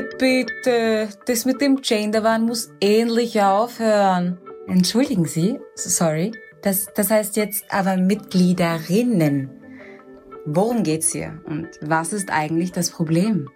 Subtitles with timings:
[0.00, 4.38] Bitte, das mit dem Genderwahn muss ähnlich aufhören.
[4.66, 6.32] Entschuldigen Sie, sorry.
[6.60, 9.48] Das, das heißt jetzt aber Mitgliederinnen.
[10.44, 11.40] Worum geht's hier?
[11.46, 13.48] Und was ist eigentlich das Problem?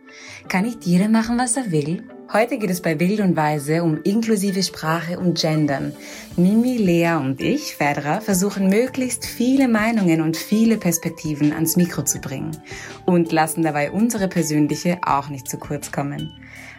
[0.48, 2.04] Kann nicht jeder machen, was er will?
[2.32, 5.92] Heute geht es bei Wild und Weise um inklusive Sprache und Gendern.
[6.36, 12.20] Mimi, Lea und ich, Fedra, versuchen möglichst viele Meinungen und viele Perspektiven ans Mikro zu
[12.20, 12.56] bringen
[13.04, 16.32] und lassen dabei unsere persönliche auch nicht zu kurz kommen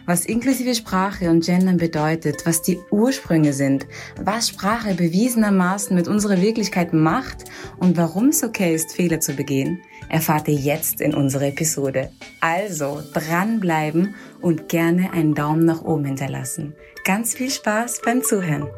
[0.06, 3.86] was inklusive Sprache und Gendern bedeutet, was die Ursprünge sind,
[4.22, 7.44] was Sprache bewiesenermaßen mit unserer Wirklichkeit macht
[7.78, 12.10] und warum es okay ist, Fehler zu begehen, erfahrt ihr jetzt in unserer Episode.
[12.40, 16.74] Also dranbleiben und gerne einen Daumen nach oben hinterlassen.
[17.04, 18.68] Ganz viel Spaß beim Zuhören.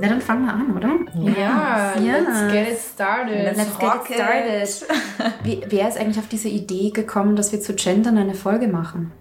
[0.00, 1.40] Ja, dann fangen wir an, oder?
[1.40, 2.18] Ja, ja.
[2.18, 3.42] let's get it started.
[3.42, 5.34] Let's, let's get it started.
[5.44, 9.12] Wie, wer ist eigentlich auf diese Idee gekommen, dass wir zu Gendern eine Folge machen?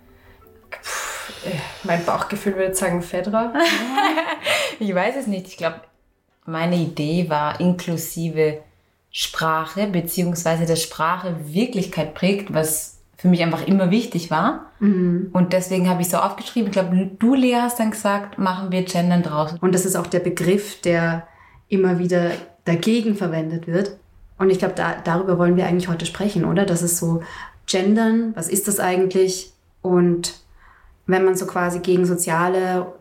[0.70, 1.50] Puh,
[1.84, 3.54] mein Bauchgefühl würde sagen Fedra.
[4.80, 5.48] ich weiß es nicht.
[5.48, 5.82] Ich glaube,
[6.46, 8.60] meine Idee war inklusive
[9.12, 14.72] Sprache, beziehungsweise dass Sprache Wirklichkeit prägt, was für mich einfach immer wichtig war.
[14.80, 15.30] Mhm.
[15.34, 16.68] Und deswegen habe ich so aufgeschrieben.
[16.68, 19.56] Ich glaube, du, Lea, hast dann gesagt, machen wir Gendern draus.
[19.60, 21.28] Und das ist auch der Begriff, der
[21.68, 22.32] immer wieder
[22.66, 23.98] dagegen verwendet wird.
[24.38, 26.66] Und ich glaube, da, darüber wollen wir eigentlich heute sprechen, oder?
[26.66, 27.24] Das ist so
[27.66, 29.52] Gendern, was ist das eigentlich?
[29.82, 30.40] Und
[31.08, 32.94] wenn man so quasi gegen soziale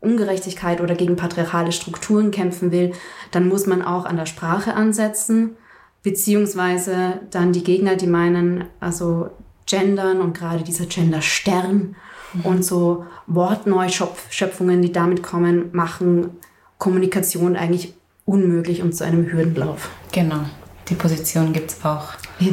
[0.00, 2.92] Ungerechtigkeit oder gegen patriarchale Strukturen kämpfen will,
[3.30, 5.56] dann muss man auch an der Sprache ansetzen.
[6.02, 9.30] Beziehungsweise dann die Gegner, die meinen, also
[9.66, 11.96] Gendern und gerade dieser Gender-Stern
[12.32, 12.40] mhm.
[12.42, 16.30] und so Wortneuschöpfungen, die damit kommen, machen
[16.78, 19.90] Kommunikation eigentlich unmöglich und zu einem Hürdenlauf.
[20.12, 20.40] Genau,
[20.88, 22.08] die Position gibt es auch.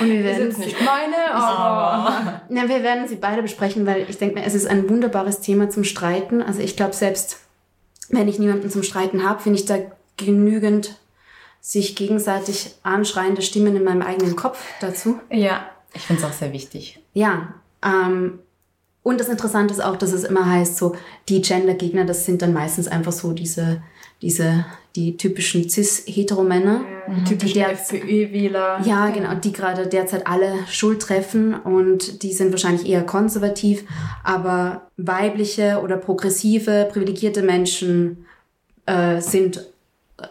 [0.00, 4.16] Und wir werden ist nicht meine, aber ja, wir werden sie beide besprechen, weil ich
[4.16, 6.42] denke, es ist ein wunderbares Thema zum Streiten.
[6.42, 7.40] Also ich glaube, selbst
[8.08, 9.76] wenn ich niemanden zum Streiten habe, finde ich da
[10.16, 10.98] genügend
[11.62, 15.20] sich gegenseitig anschreiende Stimmen in meinem eigenen Kopf dazu.
[15.30, 16.98] Ja, ich finde es auch sehr wichtig.
[17.14, 18.40] Ja, ähm,
[19.04, 20.94] und das Interessante ist auch, dass es immer heißt, so
[21.28, 23.82] die Gender-Gegner, das sind dann meistens einfach so diese,
[24.22, 24.64] diese,
[24.96, 26.84] die typischen cis-Heteromänner.
[27.08, 27.24] Mhm.
[27.24, 28.80] Typische FPÖ-Wähler.
[28.84, 33.84] Ja, genau, die gerade derzeit alle Schuld treffen und die sind wahrscheinlich eher konservativ,
[34.24, 38.26] aber weibliche oder progressive, privilegierte Menschen
[38.86, 39.71] äh, sind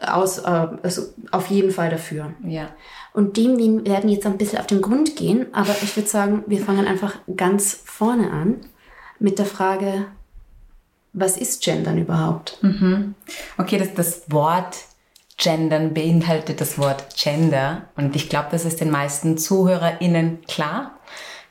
[0.01, 2.33] aus, äh, also auf jeden Fall dafür.
[2.43, 2.69] Ja.
[3.13, 6.43] Und dem wir werden jetzt ein bisschen auf den Grund gehen, aber ich würde sagen,
[6.47, 8.61] wir fangen einfach ganz vorne an
[9.19, 10.05] mit der Frage,
[11.13, 12.57] was ist Gendern überhaupt?
[12.61, 13.15] Mhm.
[13.57, 14.77] Okay, das, das Wort
[15.37, 20.99] Gendern beinhaltet das Wort Gender und ich glaube, das ist den meisten ZuhörerInnen klar.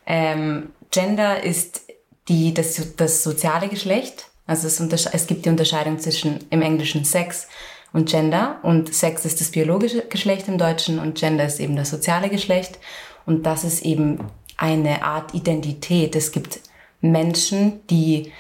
[0.07, 1.83] Ähm, Gender ist
[2.29, 4.27] die, das, das soziale Geschlecht.
[4.47, 7.49] Also es, es gibt die Unterscheidung zwischen im Englischen Sex
[7.93, 8.59] und Gender.
[8.63, 12.79] Und Sex ist das biologische Geschlecht im Deutschen und Gender ist eben das soziale Geschlecht.
[13.27, 14.19] Und das ist eben
[14.57, 16.15] eine Art Identität.
[16.17, 16.61] Es gibt
[17.01, 18.33] Menschen, die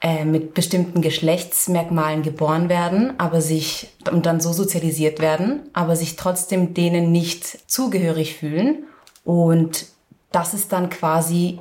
[0.00, 6.16] äh, mit bestimmten Geschlechtsmerkmalen geboren werden, aber sich und dann so sozialisiert werden, aber sich
[6.16, 8.84] trotzdem denen nicht zugehörig fühlen.
[9.24, 9.86] Und
[10.32, 11.60] das ist dann quasi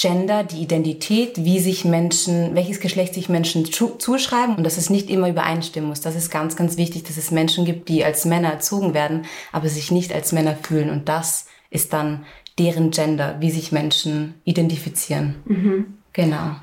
[0.00, 5.10] Gender, die Identität, wie sich Menschen, welches Geschlecht sich Menschen zuschreiben und dass es nicht
[5.10, 6.00] immer übereinstimmen muss.
[6.00, 9.68] Das ist ganz, ganz wichtig, dass es Menschen gibt, die als Männer erzogen werden, aber
[9.68, 10.88] sich nicht als Männer fühlen.
[10.88, 12.24] Und das ist dann
[12.58, 15.36] deren Gender, wie sich Menschen identifizieren.
[15.44, 15.98] Mhm.
[16.14, 16.56] Genau.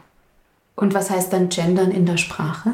[0.76, 2.74] Und was heißt dann Gendern in der Sprache?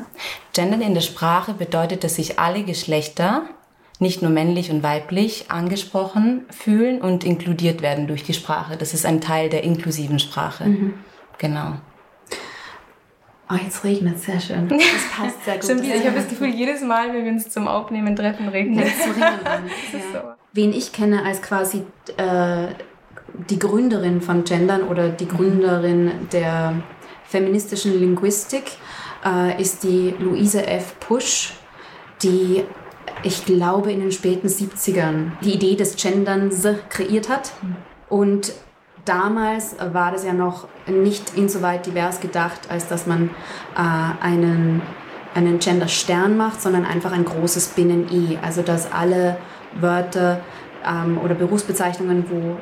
[0.53, 3.43] Gendern in der Sprache bedeutet, dass sich alle Geschlechter
[3.99, 8.77] nicht nur männlich und weiblich angesprochen fühlen und inkludiert werden durch die Sprache.
[8.77, 10.65] Das ist ein Teil der inklusiven Sprache.
[10.65, 10.93] Mhm.
[11.37, 11.73] Genau.
[13.49, 14.67] Oh, jetzt regnet es sehr schön.
[14.69, 14.79] Das
[15.15, 15.63] passt sehr gut.
[15.63, 19.17] Stimmt, ich habe das Gefühl, jedes Mal, wenn wir uns zum Aufnehmen treffen, regnet es.
[20.13, 20.37] ja.
[20.53, 21.83] Wen ich kenne als quasi
[22.17, 22.67] äh,
[23.49, 26.75] die Gründerin von Gendern oder die Gründerin der
[27.25, 28.63] feministischen Linguistik
[29.25, 30.99] äh, ist die Luise F.
[30.99, 31.53] Pusch,
[32.21, 32.63] die
[33.23, 37.53] ich glaube, in den späten 70ern die Idee des Genderns kreiert hat.
[38.09, 38.53] Und
[39.05, 43.29] damals war das ja noch nicht insoweit divers gedacht, als dass man
[43.75, 44.81] äh, einen,
[45.33, 48.37] einen Gender-Stern macht, sondern einfach ein großes Binnen-I.
[48.41, 49.37] Also dass alle
[49.79, 50.41] Wörter
[50.85, 52.57] ähm, oder Berufsbezeichnungen, wo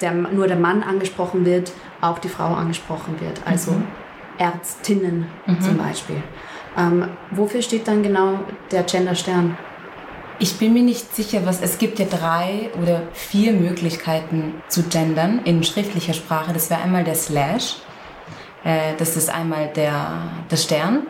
[0.00, 3.40] der, nur der Mann angesprochen wird, auch die Frau angesprochen wird.
[3.44, 3.84] Also mhm.
[4.38, 5.60] Ärztinnen mhm.
[5.60, 6.22] zum Beispiel.
[6.76, 8.40] Ähm, wofür steht dann genau
[8.70, 9.56] der Gender-Stern?
[10.38, 15.40] Ich bin mir nicht sicher, was es gibt ja drei oder vier Möglichkeiten zu gendern
[15.44, 16.52] in schriftlicher Sprache.
[16.52, 17.76] Das wäre einmal der Slash,
[18.62, 21.06] äh, das ist einmal der, der Stern,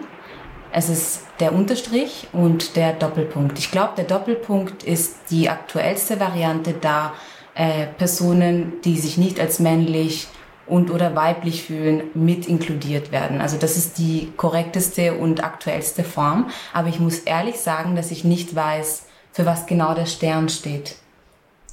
[0.70, 3.58] es ist der Unterstrich und der Doppelpunkt.
[3.58, 7.14] Ich glaube, der Doppelpunkt ist die aktuellste Variante, da
[7.54, 10.28] äh, Personen, die sich nicht als männlich
[10.66, 13.40] und oder weiblich fühlen, mit inkludiert werden.
[13.40, 16.50] Also das ist die korrekteste und aktuellste Form.
[16.72, 20.96] Aber ich muss ehrlich sagen, dass ich nicht weiß, für was genau der Stern steht.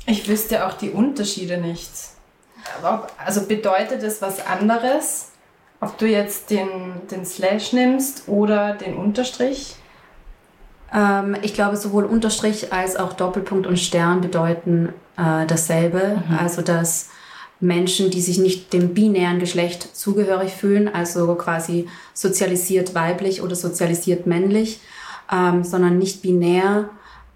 [0.06, 1.92] Ich wüsste auch die Unterschiede nicht.
[3.26, 5.32] Also bedeutet es was anderes,
[5.80, 6.68] ob du jetzt den,
[7.10, 9.76] den Slash nimmst oder den Unterstrich?
[10.94, 16.22] Ähm, ich glaube, sowohl Unterstrich als auch Doppelpunkt und Stern bedeuten äh, dasselbe.
[16.28, 16.38] Mhm.
[16.38, 17.10] Also, dass
[17.60, 24.28] Menschen, die sich nicht dem binären Geschlecht zugehörig fühlen, also quasi sozialisiert weiblich oder sozialisiert
[24.28, 24.80] männlich,
[25.32, 26.90] ähm, sondern nicht binär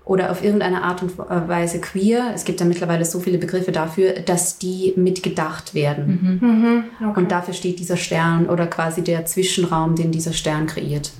[0.07, 2.31] oder auf irgendeine Art und Weise queer.
[2.33, 6.39] Es gibt ja mittlerweile so viele Begriffe dafür, dass die mitgedacht werden.
[6.41, 6.49] Mhm.
[6.49, 6.83] Mhm.
[7.09, 7.19] Okay.
[7.19, 11.11] Und dafür steht dieser Stern oder quasi der Zwischenraum, den dieser Stern kreiert.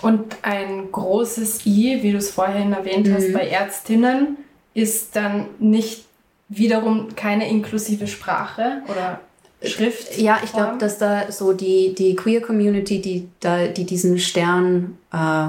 [0.00, 3.34] Und ein großes I, wie du es vorhin erwähnt hast, mhm.
[3.34, 4.38] bei Ärztinnen
[4.72, 6.06] ist dann nicht
[6.48, 9.20] wiederum keine inklusive Sprache oder
[9.62, 10.18] Schrift.
[10.18, 14.98] Ja, ich glaube, dass da so die, die Queer Community, die, da, die diesen Stern,
[15.12, 15.46] äh,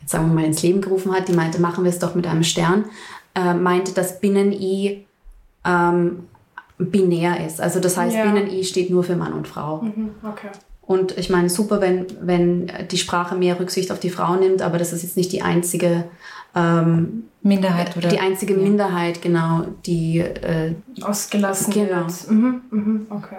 [0.00, 2.26] jetzt sagen wir mal, ins Leben gerufen hat, die meinte, machen wir es doch mit
[2.26, 2.84] einem Stern,
[3.34, 5.06] äh, meinte, dass Binnen-I
[5.64, 6.28] ähm,
[6.78, 7.60] binär ist.
[7.60, 8.24] Also das heißt, ja.
[8.24, 9.82] Binnen-I steht nur für Mann und Frau.
[9.82, 10.48] Mhm, okay.
[10.82, 14.78] Und ich meine, super, wenn, wenn die Sprache mehr Rücksicht auf die Frau nimmt, aber
[14.78, 16.04] das ist jetzt nicht die einzige
[16.54, 18.60] ähm, Minderheit oder die einzige ja.
[18.60, 22.06] Minderheit, genau, die äh, ausgelassen genau.
[22.06, 22.30] wird.
[22.30, 23.38] Mhm, mhm, okay.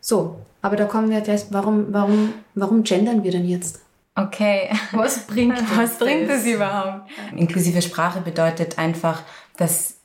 [0.00, 1.46] So, aber da kommen wir gleich.
[1.50, 3.80] Warum, warum, warum gendern wir denn jetzt?
[4.14, 4.70] Okay.
[4.92, 7.08] Was bringt Was bringt es überhaupt?
[7.36, 9.22] Inklusive Sprache bedeutet einfach,
[9.56, 9.96] dass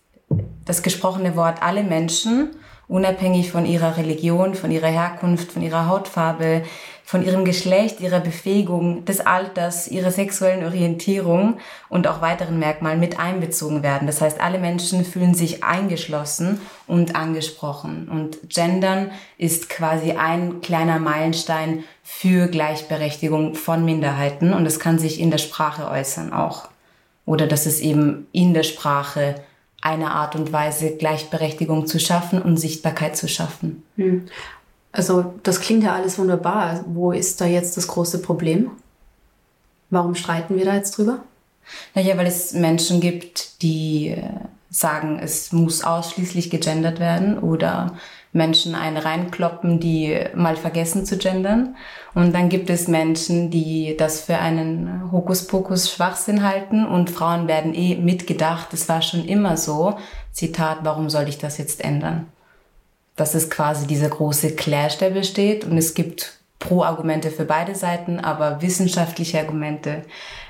[0.65, 2.51] das gesprochene Wort alle Menschen
[2.93, 6.61] unabhängig von ihrer Religion, von ihrer Herkunft, von ihrer Hautfarbe,
[7.03, 11.57] von ihrem Geschlecht, ihrer Befähigung, des Alters, ihrer sexuellen Orientierung
[11.89, 14.05] und auch weiteren Merkmalen mit einbezogen werden.
[14.05, 18.07] Das heißt, alle Menschen fühlen sich eingeschlossen und angesprochen.
[18.11, 19.09] Und Gendern
[19.39, 25.39] ist quasi ein kleiner Meilenstein für Gleichberechtigung von Minderheiten und es kann sich in der
[25.39, 26.69] Sprache äußern auch.
[27.25, 29.33] Oder dass es eben in der Sprache
[29.83, 33.83] eine Art und Weise, Gleichberechtigung zu schaffen und Sichtbarkeit zu schaffen.
[33.97, 34.27] Hm.
[34.93, 36.85] Also das klingt ja alles wunderbar.
[36.87, 38.71] Wo ist da jetzt das große Problem?
[39.89, 41.19] Warum streiten wir da jetzt drüber?
[41.95, 44.23] Naja, weil es Menschen gibt, die äh,
[44.69, 47.97] sagen, es muss ausschließlich gegendert werden oder
[48.33, 51.75] Menschen einen reinkloppen, die mal vergessen zu gendern.
[52.15, 57.73] Und dann gibt es Menschen, die das für einen Hokuspokus Schwachsinn halten und Frauen werden
[57.73, 58.67] eh mitgedacht.
[58.71, 59.97] Das war schon immer so.
[60.31, 62.27] Zitat, warum soll ich das jetzt ändern?
[63.15, 65.63] Das ist quasi dieser große Clash, der besteht.
[65.63, 70.03] Und es gibt Pro-Argumente für beide Seiten, aber wissenschaftliche Argumente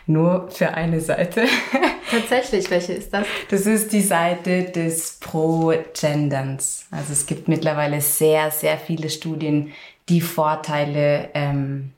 [0.06, 1.46] nur für eine Seite.
[2.12, 3.26] Tatsächlich, welche ist das?
[3.50, 6.88] Das ist die Seite des Pro-Genderns.
[6.92, 9.72] Also es gibt mittlerweile sehr, sehr viele Studien,
[10.10, 11.94] die Vorteile ähm,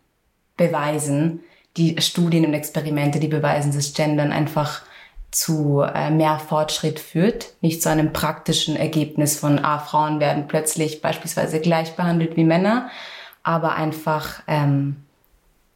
[0.57, 1.42] beweisen.
[1.78, 4.84] Die Studien und Experimente, die beweisen, dass Gendern einfach
[5.31, 11.02] zu äh, mehr Fortschritt führt, nicht zu einem praktischen Ergebnis von, ah, Frauen werden plötzlich
[11.02, 12.90] beispielsweise gleich behandelt wie Männer,
[13.44, 14.95] aber einfach ähm,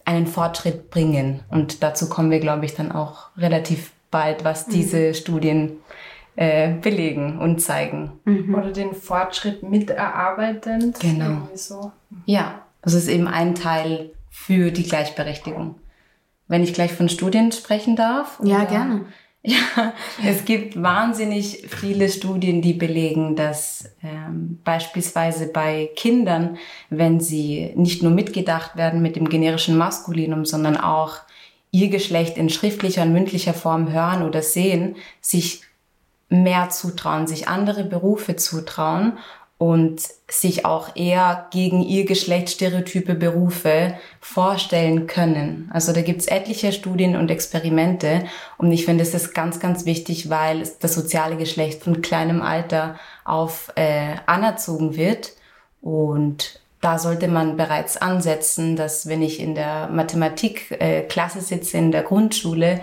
[0.09, 1.41] einen Fortschritt bringen.
[1.49, 4.71] Und dazu kommen wir, glaube ich, dann auch relativ bald, was mhm.
[4.71, 5.77] diese Studien
[6.35, 8.19] äh, belegen und zeigen.
[8.25, 8.55] Mhm.
[8.55, 10.99] Oder den Fortschritt miterarbeitend.
[10.99, 11.47] Genau.
[11.53, 11.91] So.
[12.25, 15.75] Ja, das ist eben ein Teil für die Gleichberechtigung.
[16.47, 18.39] Wenn ich gleich von Studien sprechen darf.
[18.43, 19.05] Ja, gerne.
[19.43, 19.93] Ja,
[20.25, 26.57] es gibt wahnsinnig viele Studien, die belegen, dass ähm, beispielsweise bei Kindern,
[26.89, 31.15] wenn sie nicht nur mitgedacht werden mit dem generischen Maskulinum, sondern auch
[31.71, 35.61] ihr Geschlecht in schriftlicher und mündlicher Form hören oder sehen, sich
[36.27, 39.17] mehr zutrauen, sich andere Berufe zutrauen
[39.59, 45.69] und sich auch eher gegen ihr Geschlecht stereotype Berufe vorstellen können.
[45.73, 48.23] Also da gibt's etliche Studien und Experimente
[48.57, 52.95] und ich finde, es ist ganz, ganz wichtig, weil das soziale Geschlecht von kleinem Alter
[53.25, 55.33] auf äh, anerzogen wird
[55.81, 61.91] und da sollte man bereits ansetzen, dass wenn ich in der Mathematikklasse äh, sitze in
[61.91, 62.79] der Grundschule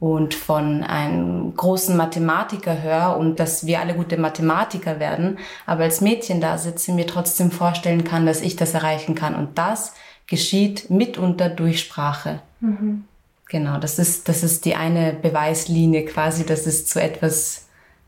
[0.00, 6.00] und von einem großen Mathematiker höre und dass wir alle gute Mathematiker werden, aber als
[6.00, 9.34] Mädchen da sitze, mir trotzdem vorstellen kann, dass ich das erreichen kann.
[9.34, 9.92] Und das
[10.26, 12.40] geschieht mitunter durch Sprache.
[12.60, 13.04] Mhm.
[13.50, 17.66] Genau, das ist, das ist die eine Beweislinie quasi, dass es zu etwas,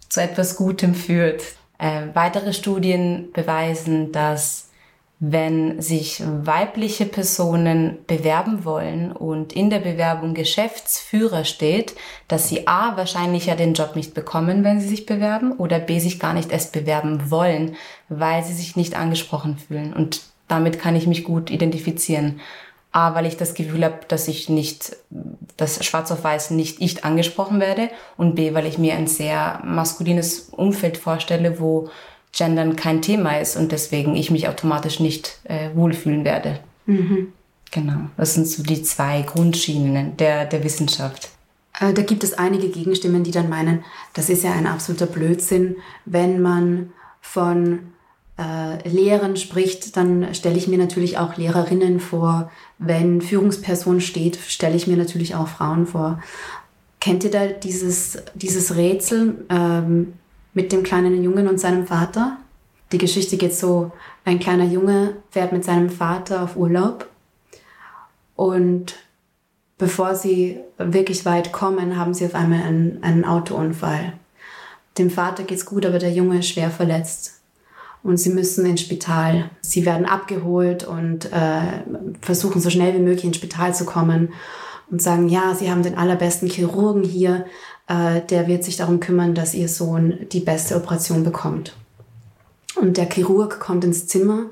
[0.09, 1.43] zu etwas Gutem führt.
[1.79, 4.71] Äh, weitere Studien beweisen, dass
[5.25, 11.95] wenn sich weibliche Personen bewerben wollen und in der Bewerbung Geschäftsführer steht,
[12.27, 16.01] dass sie A wahrscheinlich ja den Job nicht bekommen, wenn sie sich bewerben, oder B
[16.01, 17.77] sich gar nicht erst bewerben wollen,
[18.09, 19.93] weil sie sich nicht angesprochen fühlen.
[19.93, 22.41] Und damit kann ich mich gut identifizieren.
[22.91, 24.97] A, weil ich das Gefühl habe, dass ich nicht,
[25.57, 29.61] dass schwarz auf weiß nicht ich angesprochen werde und B, weil ich mir ein sehr
[29.65, 31.91] maskulines Umfeld vorstelle, wo
[32.33, 36.61] Gendern kein Thema ist und deswegen ich mich automatisch nicht äh, wohlfühlen werde.
[36.87, 37.33] Mhm.
[37.71, 41.31] Genau, das sind so die zwei Grundschienen der, der Wissenschaft.
[41.81, 43.85] Äh, da gibt es einige Gegenstimmen, die dann meinen,
[44.15, 47.93] das ist ja ein absoluter Blödsinn, wenn man von
[48.39, 52.51] äh, Lehrern spricht, dann stelle ich mir natürlich auch Lehrerinnen vor.
[52.79, 56.21] Wenn Führungsperson steht, stelle ich mir natürlich auch Frauen vor.
[57.01, 59.45] Kennt ihr da dieses, dieses Rätsel?
[59.49, 60.15] Ähm,
[60.55, 62.37] mit dem kleinen Jungen und seinem Vater.
[62.93, 63.93] Die Geschichte geht so,
[64.25, 67.09] ein kleiner Junge fährt mit seinem Vater auf Urlaub
[68.37, 68.95] und
[69.79, 74.13] bevor sie wirklich weit kommen, haben sie auf einmal einen, einen Autounfall.
[74.99, 77.41] Dem Vater geht's gut, aber der Junge ist schwer verletzt
[78.03, 79.51] und sie müssen ins Spital.
[79.61, 81.83] Sie werden abgeholt und äh,
[82.21, 84.33] versuchen so schnell wie möglich ins Spital zu kommen
[84.91, 87.47] und sagen, ja, sie haben den allerbesten Chirurgen hier,
[87.89, 91.75] äh, der wird sich darum kümmern, dass ihr Sohn die beste Operation bekommt.
[92.77, 94.47] Und der Chirurg kommt ins Zimmer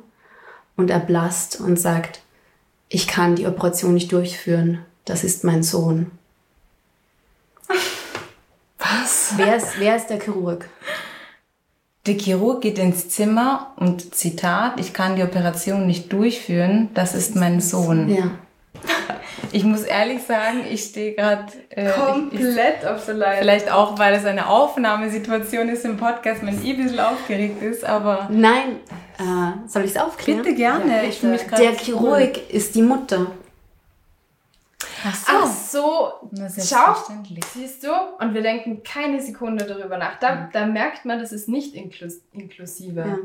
[0.77, 2.21] und erblasst und sagt,
[2.89, 6.11] ich kann die Operation nicht durchführen, das ist mein Sohn.
[8.79, 9.35] Was?
[9.37, 10.69] Wer ist, wer ist der Chirurg?
[12.07, 17.37] Der Chirurg geht ins Zimmer und Zitat, ich kann die Operation nicht durchführen, das ist
[17.37, 18.09] mein Sohn.
[18.09, 18.31] Ja.
[19.53, 23.39] Ich muss ehrlich sagen, ich stehe gerade äh, komplett ich, auf der Leitung.
[23.41, 27.85] Vielleicht auch, weil es eine Aufnahmesituation ist im Podcast, man eh ein bisschen aufgeregt ist,
[27.85, 28.29] aber.
[28.31, 28.77] Nein,
[29.19, 30.43] äh, soll ich es aufklären?
[30.43, 30.97] Bitte gerne.
[30.97, 32.43] Ja, ich mich Der Chirurg cool.
[32.49, 33.27] ist die Mutter.
[35.05, 35.33] Ach so.
[35.33, 36.13] Ach so.
[36.63, 36.95] Schau,
[37.55, 37.89] siehst du?
[38.19, 40.19] Und wir denken keine Sekunde darüber nach.
[40.19, 40.49] Da, mhm.
[40.53, 43.01] da merkt man, das ist nicht inklus inklusive.
[43.01, 43.19] Ja.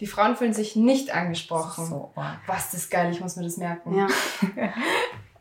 [0.00, 1.86] Die Frauen fühlen sich nicht angesprochen.
[1.86, 2.22] So, oh.
[2.46, 3.96] Was, das ist geil, ich muss mir das merken.
[3.96, 4.08] Ja.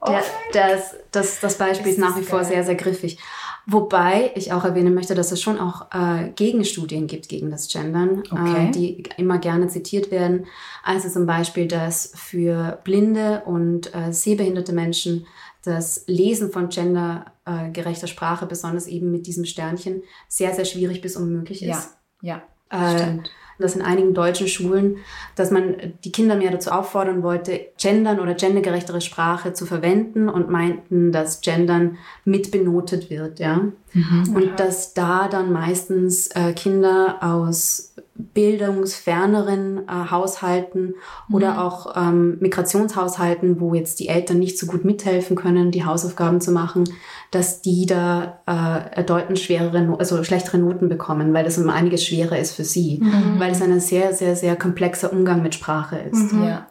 [0.08, 3.20] Der, das, das, das Beispiel das ist nach wie vor sehr, sehr griffig.
[3.68, 8.24] Wobei ich auch erwähnen möchte, dass es schon auch äh, Gegenstudien gibt gegen das Gendern,
[8.24, 8.68] äh, okay.
[8.68, 10.48] äh, die immer gerne zitiert werden.
[10.84, 15.28] Also zum Beispiel, dass für blinde und äh, sehbehinderte Menschen
[15.64, 21.62] das Lesen von gendergerechter Sprache, besonders eben mit diesem Sternchen, sehr, sehr schwierig bis unmöglich
[21.62, 21.90] ist.
[22.22, 22.42] Ja, ja.
[22.72, 23.20] Äh,
[23.62, 24.98] das in einigen deutschen Schulen,
[25.36, 30.50] dass man die Kinder mehr dazu auffordern wollte, gendern oder gendergerechtere Sprache zu verwenden und
[30.50, 33.68] meinten, dass gendern mitbenotet wird, ja.
[33.94, 34.36] Mhm.
[34.36, 37.91] Und dass da dann meistens äh, Kinder aus
[38.34, 40.94] bildungsferneren äh, Haushalten
[41.28, 41.36] mhm.
[41.36, 46.42] oder auch ähm, Migrationshaushalten, wo jetzt die Eltern nicht so gut mithelfen können, die Hausaufgaben
[46.42, 46.84] zu machen,
[47.32, 52.38] dass die da äh, deutlich schwerere, also schlechtere Noten bekommen, weil das um einiges schwerer
[52.38, 53.40] ist für sie, mhm.
[53.40, 56.34] weil es ein sehr, sehr, sehr komplexer Umgang mit Sprache ist.
[56.34, 56.44] Mhm.
[56.44, 56.68] Ja.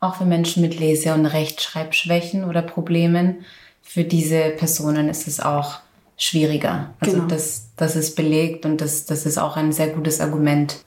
[0.00, 3.44] Auch für Menschen mit Lese- und Rechtschreibschwächen oder Problemen,
[3.82, 5.80] für diese Personen ist es auch
[6.20, 6.90] schwieriger.
[7.00, 7.26] Also genau.
[7.26, 10.84] das, das ist belegt und das, das ist auch ein sehr gutes Argument.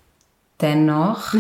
[0.62, 1.34] Dennoch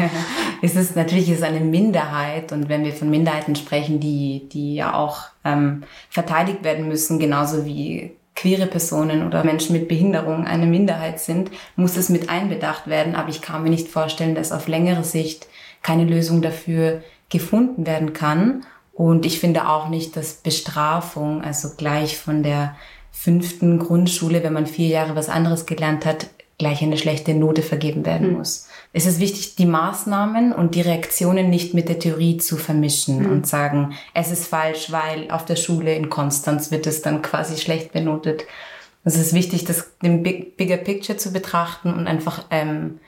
[0.62, 4.94] ist es natürlich ist eine Minderheit und wenn wir von Minderheiten sprechen, die, die ja
[4.94, 11.20] auch ähm, verteidigt werden müssen, genauso wie queere Personen oder Menschen mit Behinderung eine Minderheit
[11.20, 13.14] sind, muss es mit einbedacht werden.
[13.14, 15.46] Aber ich kann mir nicht vorstellen, dass auf längere Sicht
[15.82, 18.64] keine Lösung dafür gefunden werden kann.
[18.92, 22.74] Und ich finde auch nicht, dass Bestrafung, also gleich von der
[23.14, 26.26] fünften Grundschule, wenn man vier Jahre was anderes gelernt hat,
[26.58, 28.38] gleich eine schlechte Note vergeben werden mhm.
[28.38, 28.68] muss.
[28.92, 33.32] Es ist wichtig, die Maßnahmen und die Reaktionen nicht mit der Theorie zu vermischen mhm.
[33.32, 37.56] und sagen, es ist falsch, weil auf der Schule in Konstanz wird es dann quasi
[37.56, 38.44] schlecht benotet.
[39.04, 42.98] Es ist wichtig, das den Big, Bigger Picture zu betrachten und einfach ähm,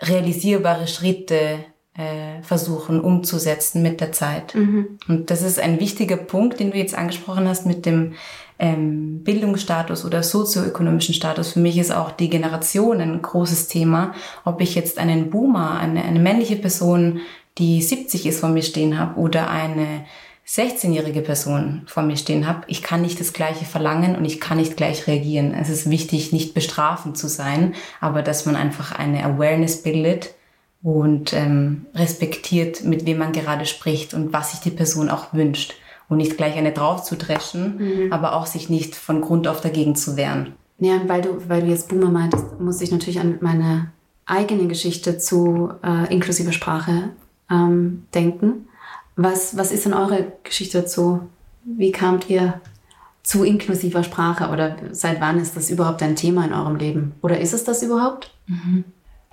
[0.00, 1.58] realisierbare Schritte
[1.94, 4.54] äh, versuchen umzusetzen mit der Zeit.
[4.54, 4.98] Mhm.
[5.08, 8.14] Und das ist ein wichtiger Punkt, den du jetzt angesprochen hast mit dem
[8.60, 11.54] ähm, Bildungsstatus oder sozioökonomischen Status.
[11.54, 14.14] Für mich ist auch die Generation ein großes Thema.
[14.44, 17.20] Ob ich jetzt einen Boomer, eine, eine männliche Person,
[17.58, 20.04] die 70 ist, vor mir stehen habe oder eine
[20.46, 24.58] 16-jährige Person vor mir stehen habe, ich kann nicht das Gleiche verlangen und ich kann
[24.58, 25.54] nicht gleich reagieren.
[25.54, 30.34] Es ist wichtig, nicht bestrafend zu sein, aber dass man einfach eine Awareness bildet
[30.82, 35.74] und ähm, respektiert, mit wem man gerade spricht und was sich die Person auch wünscht.
[36.10, 38.12] Und nicht gleich eine draufzudreschen, mhm.
[38.12, 40.52] aber auch sich nicht von Grund auf dagegen zu wehren.
[40.78, 43.92] Ja, weil du, weil du jetzt Boomer meintest, muss ich natürlich an meine
[44.26, 47.10] eigene Geschichte zu äh, inklusiver Sprache
[47.50, 48.66] ähm, denken.
[49.16, 51.20] Was, was ist denn eure Geschichte dazu?
[51.64, 52.60] Wie kamt ihr
[53.22, 57.12] zu inklusiver Sprache oder seit wann ist das überhaupt ein Thema in eurem Leben?
[57.22, 58.34] Oder ist es das überhaupt?
[58.46, 58.84] Mhm.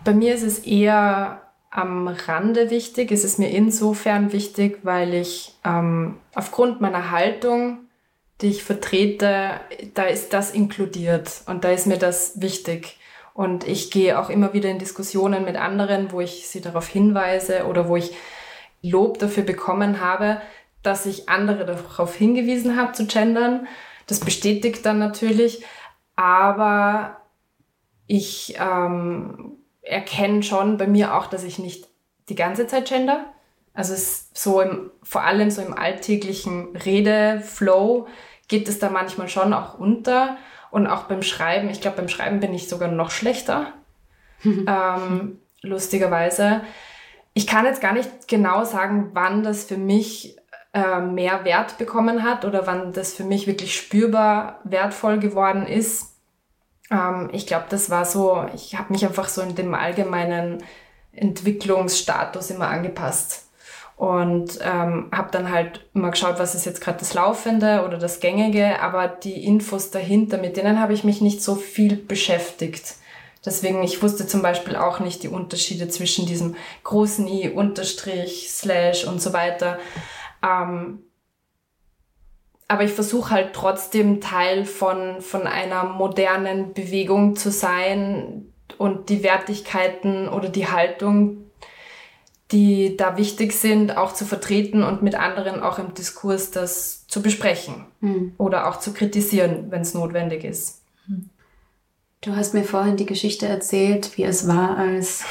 [0.04, 3.12] Bei mir ist es eher am Rande wichtig.
[3.12, 7.80] Es ist mir insofern wichtig, weil ich ähm, aufgrund meiner Haltung,
[8.42, 9.60] die ich vertrete,
[9.94, 12.98] da ist das inkludiert und da ist mir das wichtig.
[13.34, 17.66] Und ich gehe auch immer wieder in Diskussionen mit anderen, wo ich sie darauf hinweise
[17.66, 18.16] oder wo ich
[18.82, 20.42] Lob dafür bekommen habe,
[20.82, 23.68] dass ich andere darauf hingewiesen habe zu gendern.
[24.08, 25.64] Das bestätigt dann natürlich,
[26.16, 27.18] aber
[28.08, 29.57] ich ähm,
[29.88, 31.88] erkenne schon bei mir auch, dass ich nicht
[32.30, 33.26] die ganze Zeit gender.
[33.74, 38.08] Also es so im, vor allem so im alltäglichen Redeflow
[38.48, 40.38] geht es da manchmal schon auch unter.
[40.72, 43.74] Und auch beim Schreiben, ich glaube, beim Schreiben bin ich sogar noch schlechter.
[44.44, 46.62] ähm, lustigerweise.
[47.34, 50.38] Ich kann jetzt gar nicht genau sagen, wann das für mich
[50.74, 56.17] äh, mehr Wert bekommen hat oder wann das für mich wirklich spürbar wertvoll geworden ist.
[56.92, 60.64] Ähm, ich glaube, das war so, ich habe mich einfach so in dem allgemeinen
[61.14, 63.48] Entwicklungsstatus immer angepasst
[63.98, 68.20] und ähm, habe dann halt immer geschaut, was ist jetzt gerade das Laufende oder das
[68.20, 72.96] Gängige, aber die Infos dahinter, mit denen habe ich mich nicht so viel beschäftigt.
[73.44, 79.06] Deswegen, ich wusste zum Beispiel auch nicht die Unterschiede zwischen diesem großen i, Unterstrich, Slash
[79.06, 79.80] und so weiter.
[80.44, 81.04] Ähm,
[82.68, 89.24] aber ich versuche halt trotzdem Teil von, von einer modernen Bewegung zu sein und die
[89.24, 91.48] Wertigkeiten oder die Haltung,
[92.52, 97.22] die da wichtig sind, auch zu vertreten und mit anderen auch im Diskurs das zu
[97.22, 98.34] besprechen mhm.
[98.38, 100.77] oder auch zu kritisieren, wenn es notwendig ist.
[102.28, 105.24] Du hast mir vorhin die Geschichte erzählt, wie es war, als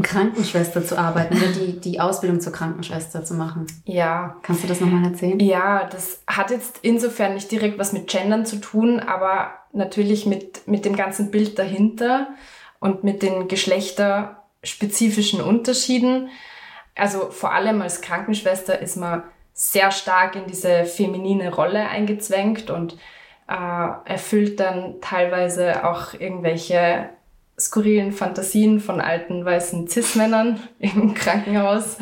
[0.00, 3.66] Krankenschwester zu arbeiten oder die, die Ausbildung zur Krankenschwester zu machen.
[3.84, 4.36] Ja.
[4.44, 5.40] Kannst du das nochmal erzählen?
[5.40, 10.68] Ja, das hat jetzt insofern nicht direkt was mit Gendern zu tun, aber natürlich mit,
[10.68, 12.28] mit dem ganzen Bild dahinter
[12.78, 16.28] und mit den geschlechterspezifischen Unterschieden.
[16.94, 22.96] Also vor allem als Krankenschwester ist man sehr stark in diese feminine Rolle eingezwängt und
[23.48, 27.08] äh, erfüllt dann teilweise auch irgendwelche
[27.58, 31.96] skurrilen Fantasien von alten weißen Cis-Männern im Krankenhaus.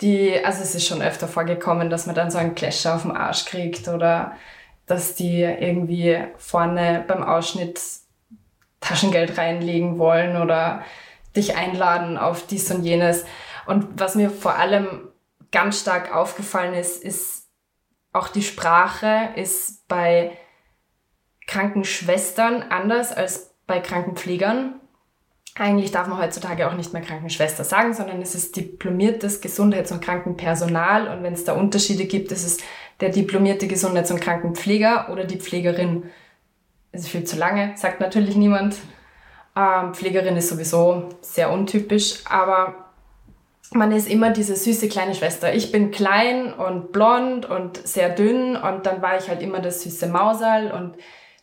[0.00, 3.12] Die, also es ist schon öfter vorgekommen, dass man dann so einen Clash auf dem
[3.12, 4.32] Arsch kriegt oder
[4.86, 7.80] dass die irgendwie vorne beim Ausschnitt
[8.80, 10.82] Taschengeld reinlegen wollen oder
[11.36, 13.24] dich einladen auf dies und jenes.
[13.66, 15.08] Und was mir vor allem
[15.52, 17.48] ganz stark aufgefallen ist, ist
[18.12, 20.32] auch die Sprache ist bei
[21.50, 24.74] Krankenschwestern anders als bei Krankenpflegern.
[25.56, 30.00] Eigentlich darf man heutzutage auch nicht mehr Krankenschwester sagen, sondern es ist diplomiertes Gesundheits- und
[30.00, 31.08] Krankenpersonal.
[31.08, 32.58] Und wenn es da Unterschiede gibt, ist es
[33.00, 36.04] der diplomierte Gesundheits- und Krankenpfleger oder die Pflegerin.
[36.92, 38.76] Es ist viel zu lange, sagt natürlich niemand.
[39.56, 42.92] Ähm, Pflegerin ist sowieso sehr untypisch, aber
[43.72, 45.52] man ist immer diese süße kleine Schwester.
[45.52, 49.82] Ich bin klein und blond und sehr dünn und dann war ich halt immer das
[49.82, 50.94] süße Mausal und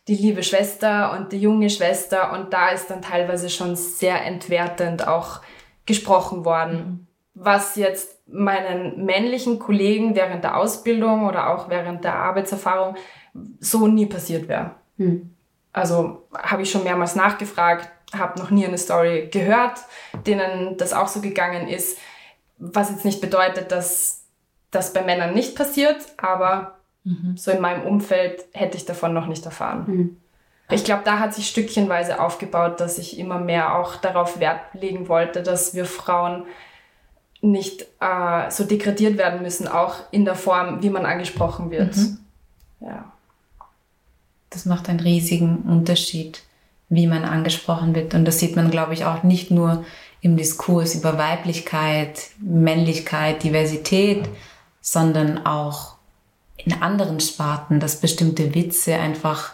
[0.08, 5.06] die liebe Schwester und die junge Schwester und da ist dann teilweise schon sehr entwertend
[5.06, 5.40] auch
[5.84, 6.76] gesprochen worden.
[6.76, 7.06] Mhm.
[7.34, 12.96] Was jetzt meinen männlichen Kollegen während der Ausbildung oder auch während der Arbeitserfahrung
[13.60, 14.72] so nie passiert wäre.
[14.96, 15.34] Mhm.
[15.72, 19.78] Also habe ich schon mehrmals nachgefragt, habe noch nie eine Story gehört,
[20.26, 21.98] denen das auch so gegangen ist.
[22.56, 24.24] Was jetzt nicht bedeutet, dass
[24.70, 27.36] das bei Männern nicht passiert, aber Mhm.
[27.36, 29.84] So in meinem Umfeld hätte ich davon noch nicht erfahren.
[29.86, 30.16] Mhm.
[30.70, 35.08] Ich glaube, da hat sich stückchenweise aufgebaut, dass ich immer mehr auch darauf Wert legen
[35.08, 36.44] wollte, dass wir Frauen
[37.40, 41.96] nicht äh, so degradiert werden müssen, auch in der Form, wie man angesprochen wird.
[41.96, 42.18] Mhm.
[42.80, 43.12] Ja.
[44.50, 46.42] Das macht einen riesigen Unterschied,
[46.88, 48.14] wie man angesprochen wird.
[48.14, 49.84] Und das sieht man, glaube ich, auch nicht nur
[50.20, 54.28] im Diskurs über Weiblichkeit, Männlichkeit, Diversität,
[54.80, 55.97] sondern auch
[56.58, 59.52] in anderen Sparten, dass bestimmte Witze einfach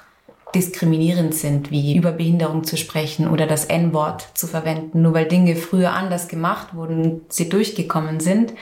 [0.55, 5.03] diskriminierend sind, wie über Behinderung zu sprechen oder das N-Wort zu verwenden.
[5.03, 8.53] Nur weil Dinge früher anders gemacht wurden, sie durchgekommen sind,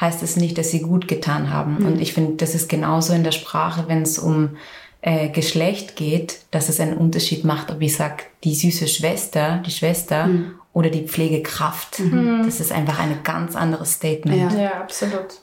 [0.00, 1.78] heißt es nicht, dass sie gut getan haben.
[1.78, 1.86] Mhm.
[1.86, 4.56] Und ich finde, das ist genauso in der Sprache, wenn es um
[5.00, 9.70] äh, Geschlecht geht, dass es einen Unterschied macht, ob ich sage, die süße Schwester, die
[9.70, 10.54] Schwester mhm.
[10.72, 12.00] oder die Pflegekraft.
[12.00, 12.42] Mhm.
[12.44, 14.52] Das ist einfach ein ganz anderes Statement.
[14.52, 15.40] Ja, ja absolut.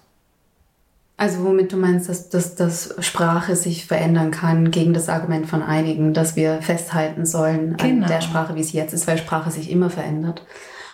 [1.22, 5.62] Also womit du meinst, dass, dass, dass Sprache sich verändern kann gegen das Argument von
[5.62, 8.06] einigen, dass wir festhalten sollen genau.
[8.06, 10.44] an der Sprache, wie sie jetzt ist, weil Sprache sich immer verändert.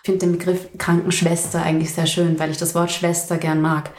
[0.02, 3.92] Ich finde den Begriff Krankenschwester eigentlich sehr schön, weil ich das Wort Schwester gern mag.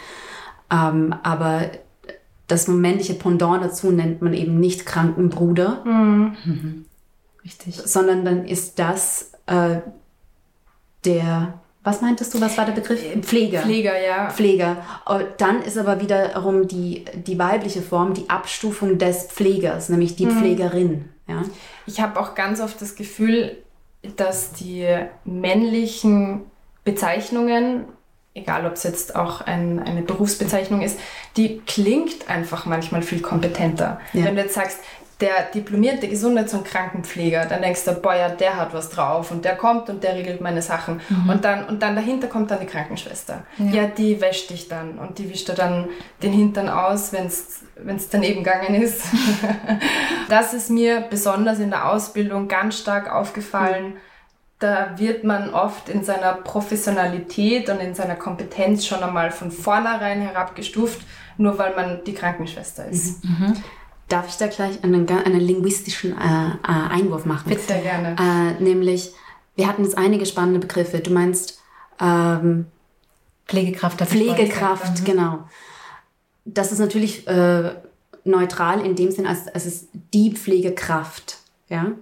[0.70, 1.70] Ähm, aber
[2.46, 5.82] das männliche Pendant dazu nennt man eben nicht Krankenbruder.
[5.86, 6.36] Mhm.
[6.44, 6.84] Mhm.
[7.42, 7.74] Richtig.
[7.74, 9.78] Sondern dann ist das äh,
[11.06, 13.00] der was meintest du, was war der Begriff?
[13.22, 13.62] Pfleger.
[13.62, 14.30] Pfleger, ja.
[14.30, 14.84] Pfleger.
[15.06, 20.26] Oh, dann ist aber wiederum die, die weibliche Form die Abstufung des Pflegers, nämlich die
[20.26, 20.38] mhm.
[20.38, 21.08] Pflegerin.
[21.28, 21.42] Ja?
[21.86, 23.56] Ich habe auch ganz oft das Gefühl,
[24.16, 24.86] dass die
[25.24, 26.42] männlichen
[26.84, 27.84] Bezeichnungen,
[28.34, 30.98] egal ob es jetzt auch ein, eine Berufsbezeichnung ist,
[31.36, 34.00] die klingt einfach manchmal viel kompetenter.
[34.12, 34.24] Ja.
[34.24, 34.78] Wenn du jetzt sagst,
[35.20, 39.44] der diplomierte Gesundheits- und Krankenpfleger, dann denkst du, boah, ja, der hat was drauf und
[39.44, 41.00] der kommt und der regelt meine Sachen.
[41.08, 41.30] Mhm.
[41.30, 43.42] Und, dann, und dann dahinter kommt dann die Krankenschwester.
[43.58, 43.66] Ja.
[43.66, 45.88] ja, die wäscht dich dann und die wischt dir dann
[46.22, 49.06] den Hintern aus, wenn es daneben gegangen ist.
[50.28, 53.94] das ist mir besonders in der Ausbildung ganz stark aufgefallen.
[53.94, 53.96] Mhm.
[54.60, 60.20] Da wird man oft in seiner Professionalität und in seiner Kompetenz schon einmal von vornherein
[60.20, 61.00] herabgestuft,
[61.36, 63.24] nur weil man die Krankenschwester ist.
[63.24, 63.54] Mhm.
[64.08, 67.48] Darf ich da gleich einen, einen linguistischen äh, äh, Einwurf machen?
[67.48, 68.16] Bitte gerne.
[68.18, 69.12] Äh, nämlich,
[69.54, 71.00] wir hatten jetzt einige spannende Begriffe.
[71.00, 71.60] Du meinst
[72.00, 72.66] ähm,
[73.46, 74.00] Pflegekraft.
[74.00, 75.04] Pflegekraft, mhm.
[75.04, 75.38] genau.
[76.44, 77.74] Das ist natürlich äh,
[78.24, 81.38] neutral in dem Sinn, als, als es die Pflegekraft.
[81.68, 81.92] Ja?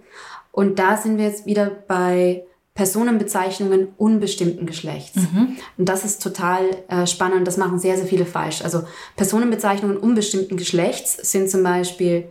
[0.53, 2.45] Und da sind wir jetzt wieder bei
[2.77, 5.17] Personenbezeichnungen unbestimmten Geschlechts.
[5.17, 5.57] Mhm.
[5.79, 7.49] Und das ist total äh, spannend.
[7.49, 8.63] Das machen sehr, sehr viele falsch.
[8.63, 8.85] Also
[9.17, 12.29] Personenbezeichnungen unbestimmten Geschlechts sind zum Beispiel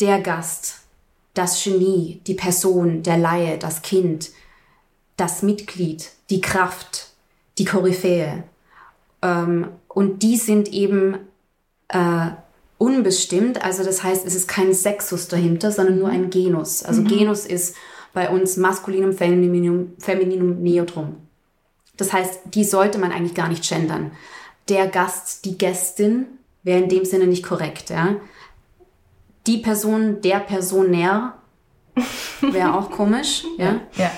[0.00, 0.80] der Gast,
[1.34, 4.30] das Genie, die Person, der Laie, das Kind,
[5.16, 7.12] das Mitglied, die Kraft,
[7.58, 8.42] die Koryphäe.
[9.22, 11.16] Ähm, und die sind eben
[11.88, 12.30] äh,
[12.76, 13.62] unbestimmt.
[13.62, 16.82] Also das heißt, es ist kein Sexus dahinter, sondern nur ein Genus.
[16.82, 17.06] Also mhm.
[17.06, 17.76] Genus ist
[18.12, 21.16] bei uns Maskulinum, Femininum, Femininum, Neutrum.
[21.96, 24.12] Das heißt, die sollte man eigentlich gar nicht gendern.
[24.68, 26.26] Der Gast, die Gästin
[26.62, 27.90] wäre in dem Sinne nicht korrekt.
[27.90, 28.16] Ja?
[29.46, 31.34] Die Person, der Personär
[32.40, 33.44] wäre auch komisch.
[33.58, 33.80] Ja?
[33.96, 34.10] ja.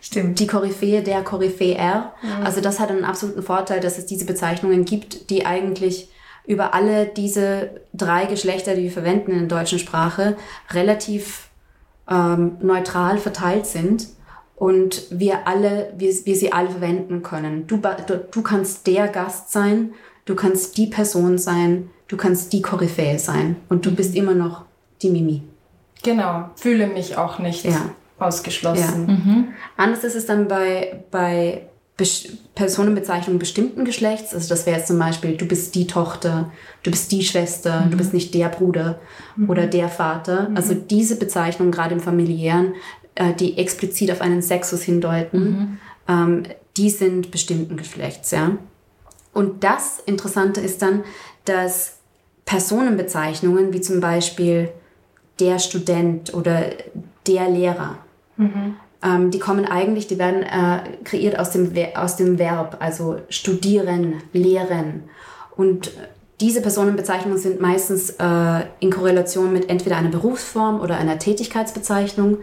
[0.00, 0.38] Stimmt.
[0.38, 2.12] Die Koryphäe, der Koryphäer.
[2.22, 2.44] Mhm.
[2.44, 6.08] Also das hat einen absoluten Vorteil, dass es diese Bezeichnungen gibt, die eigentlich
[6.46, 10.36] über alle diese drei Geschlechter, die wir verwenden in der deutschen Sprache,
[10.70, 11.48] relativ
[12.10, 14.08] ähm, neutral verteilt sind
[14.56, 17.66] und wir alle, wir, wir sie alle verwenden können.
[17.66, 19.92] Du, du, du kannst der Gast sein,
[20.24, 24.64] du kannst die Person sein, du kannst die Koryphäe sein und du bist immer noch
[25.02, 25.42] die Mimi.
[26.02, 27.90] Genau, fühle mich auch nicht ja.
[28.18, 29.06] ausgeschlossen.
[29.08, 29.14] Ja.
[29.14, 29.48] Mhm.
[29.76, 31.62] Anders ist es dann bei, bei
[32.54, 34.34] Personenbezeichnungen bestimmten Geschlechts.
[34.34, 36.50] Also das wäre jetzt zum Beispiel, du bist die Tochter,
[36.82, 37.90] du bist die Schwester, mhm.
[37.92, 38.98] du bist nicht der Bruder
[39.36, 39.48] mhm.
[39.48, 40.48] oder der Vater.
[40.48, 40.56] Mhm.
[40.56, 42.74] Also diese Bezeichnungen, gerade im familiären,
[43.14, 45.78] äh, die explizit auf einen Sexus hindeuten, mhm.
[46.08, 46.42] ähm,
[46.76, 48.32] die sind bestimmten Geschlechts.
[48.32, 48.58] Ja?
[49.32, 51.04] Und das Interessante ist dann,
[51.44, 51.98] dass
[52.44, 54.70] Personenbezeichnungen wie zum Beispiel
[55.38, 56.70] der Student oder
[57.26, 57.98] der Lehrer,
[58.36, 58.76] mhm.
[59.04, 64.22] Ähm, die kommen eigentlich, die werden äh, kreiert aus dem, aus dem Verb, also studieren,
[64.32, 65.04] lehren.
[65.56, 65.92] Und
[66.40, 72.38] diese Personenbezeichnungen sind meistens äh, in Korrelation mit entweder einer Berufsform oder einer Tätigkeitsbezeichnung.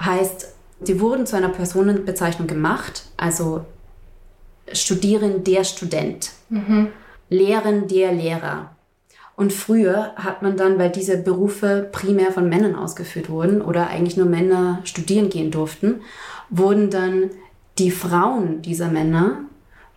[0.00, 0.48] Heißt,
[0.82, 3.64] sie wurden zu einer Personenbezeichnung gemacht, also
[4.72, 6.88] studieren der Student, mhm.
[7.30, 8.71] lehren der Lehrer.
[9.42, 14.16] Und früher hat man dann, weil diese Berufe primär von Männern ausgeführt wurden oder eigentlich
[14.16, 15.96] nur Männer studieren gehen durften,
[16.48, 17.30] wurden dann
[17.76, 19.38] die Frauen dieser Männer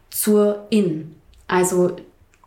[0.09, 1.13] zur In.
[1.47, 1.95] Also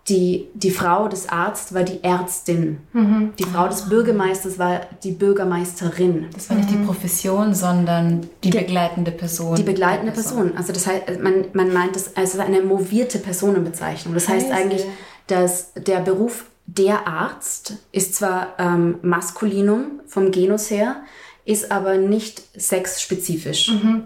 [0.08, 2.78] die, die Frau des Arztes war die Ärztin.
[2.92, 3.32] Mhm.
[3.38, 6.26] Die Frau des Bürgermeisters war die Bürgermeisterin.
[6.34, 6.86] Das war nicht die mhm.
[6.86, 9.54] Profession, sondern die begleitende Person.
[9.54, 10.56] Die begleitende Person.
[10.56, 14.14] Also das heißt, man, man meint das als eine movierte Personenbezeichnung.
[14.14, 14.84] Das heißt eigentlich,
[15.28, 20.96] dass der Beruf der Arzt ist zwar ähm, Maskulinum vom Genus her,
[21.46, 23.70] ist aber nicht sexspezifisch.
[23.70, 24.02] Mhm.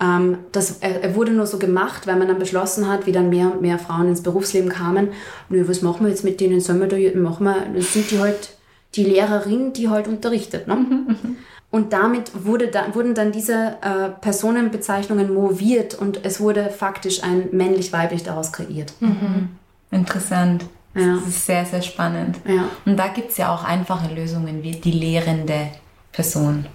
[0.00, 3.28] Ähm, das, er, er, wurde nur so gemacht, weil man dann beschlossen hat, wie dann
[3.28, 5.08] mehr und mehr Frauen ins Berufsleben kamen.
[5.48, 6.60] Nö, was machen wir jetzt mit denen?
[6.60, 8.56] Sollen wir da machen wir, das sind die halt
[8.94, 10.68] die Lehrerin, die halt unterrichtet.
[10.68, 10.76] Ne?
[10.76, 11.36] Mhm.
[11.72, 17.48] Und damit wurde da, wurden dann diese äh, Personenbezeichnungen moviert und es wurde faktisch ein
[17.50, 18.92] männlich-weiblich daraus kreiert.
[19.00, 19.48] Mhm.
[19.90, 20.64] Interessant.
[20.94, 21.14] Ja.
[21.14, 22.36] Das ist sehr, sehr spannend.
[22.46, 22.64] Ja.
[22.84, 25.68] Und da gibt es ja auch einfache Lösungen wie die lehrende
[26.12, 26.66] Person,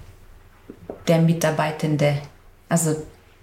[1.07, 2.17] der Mitarbeitende.
[2.69, 2.95] Also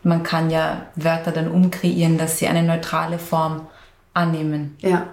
[0.02, 3.66] man kann ja Wörter dann umkreieren, dass sie eine neutrale Form
[4.14, 4.76] annehmen.
[4.80, 5.08] Ja.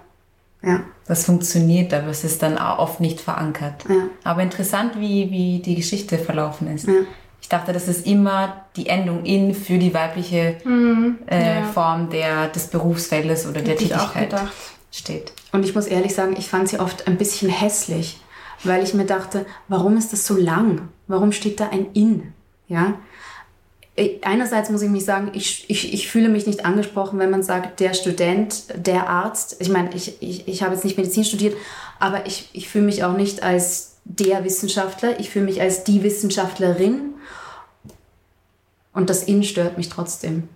[0.61, 0.81] Ja.
[1.07, 3.85] Das funktioniert, aber es ist dann auch oft nicht verankert.
[3.87, 4.03] Ja.
[4.23, 6.87] Aber interessant, wie, wie die Geschichte verlaufen ist.
[6.87, 6.93] Ja.
[7.41, 11.19] Ich dachte, das ist immer die Endung in für die weibliche Mhm.
[11.27, 11.63] äh, Ja.
[11.65, 14.53] Form der, des Berufsfeldes oder der Hätte ich auch Tätigkeit gedacht.
[14.91, 15.33] Steht.
[15.51, 18.19] Und ich muss ehrlich sagen, ich fand sie oft ein bisschen hässlich,
[18.63, 20.89] weil ich mir dachte, warum ist das so lang?
[21.07, 22.33] Warum steht da ein In?
[22.67, 22.95] Ja.
[23.95, 27.43] Ich- Einerseits muss ich mich sagen, ich, ich, ich fühle mich nicht angesprochen, wenn man
[27.43, 29.57] sagt, der Student, der Arzt.
[29.59, 31.55] Ich meine, ich, ich, ich habe jetzt nicht Medizin studiert,
[31.99, 35.19] aber ich, ich fühle mich auch nicht als der Wissenschaftler.
[35.19, 37.13] Ich fühle mich als die Wissenschaftlerin.
[38.93, 40.47] Und das In stört mich trotzdem.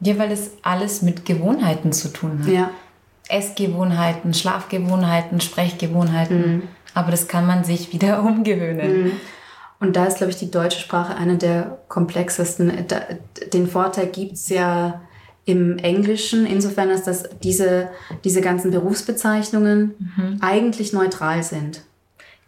[0.00, 2.48] Ja, weil es alles mit Gewohnheiten zu tun hat.
[2.52, 2.70] Ja.
[3.30, 6.56] Essgewohnheiten, Schlafgewohnheiten, Sprechgewohnheiten.
[6.56, 6.62] Mhm.
[6.94, 9.12] Aber das kann man sich wieder umgewöhnen.
[9.78, 12.70] Und da ist, glaube ich, die deutsche Sprache eine der komplexesten.
[13.52, 15.00] Den Vorteil gibt es ja
[15.46, 17.88] im Englischen, insofern, dass diese,
[18.24, 21.82] diese ganzen Berufsbezeichnungen eigentlich neutral sind.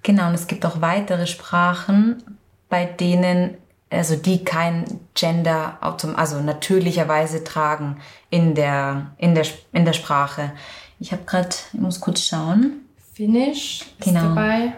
[0.03, 2.23] Genau, und es gibt auch weitere Sprachen,
[2.69, 3.57] bei denen,
[3.93, 8.01] also die kein Gender also natürlicherweise tragen
[8.31, 10.53] in der, in der, in der Sprache.
[10.99, 12.87] Ich habe gerade, ich muss kurz schauen.
[13.15, 14.29] Finnish ist Genau.
[14.29, 14.73] dabei.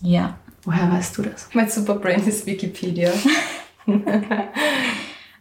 [0.00, 0.36] Ja.
[0.64, 1.48] Woher weißt du das?
[1.52, 3.12] Mein Superbrain ist Wikipedia.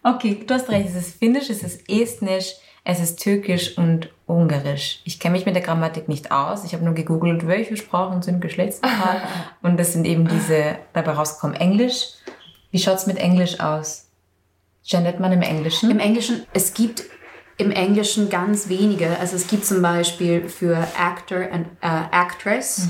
[0.06, 4.99] Okay, du hast recht, es ist Finnisch, es ist Estnisch, es ist Türkisch und Ungarisch.
[5.06, 6.65] Ich kenne mich mit der Grammatik nicht aus.
[6.65, 9.21] Ich habe nur gegoogelt, welche Sprachen sind geschlechtsneutral.
[9.62, 11.56] und das sind eben diese dabei rausgekommen.
[11.56, 12.15] Englisch.
[12.74, 14.08] Wie schaut's mit Englisch aus?
[14.84, 15.92] Gendert man im Englischen?
[15.92, 17.04] Im Englischen, es gibt
[17.58, 19.20] im Englischen ganz wenige.
[19.20, 22.90] Also es gibt zum Beispiel für Actor und äh, Actress,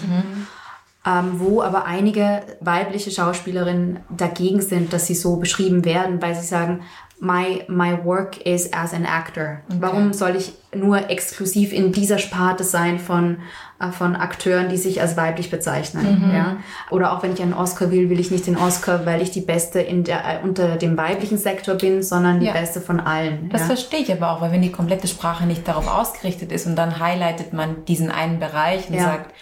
[1.05, 6.45] ähm, wo aber einige weibliche Schauspielerinnen dagegen sind, dass sie so beschrieben werden, weil sie
[6.45, 6.81] sagen,
[7.23, 9.61] my, my work is as an actor.
[9.79, 13.37] Warum soll ich nur exklusiv in dieser Sparte sein von,
[13.79, 16.31] äh, von Akteuren, die sich als weiblich bezeichnen?
[16.33, 16.57] Ja?
[16.89, 19.41] Oder auch wenn ich einen Oscar will, will ich nicht den Oscar, weil ich die
[19.41, 22.53] Beste in der, äh, unter dem weiblichen Sektor bin, sondern die Ja.
[22.53, 23.49] Beste von allen.
[23.49, 23.67] Das ja?
[23.67, 26.99] verstehe ich aber auch, weil wenn die komplette Sprache nicht darauf ausgerichtet ist und dann
[26.99, 29.33] highlightet man diesen einen Bereich und sagt,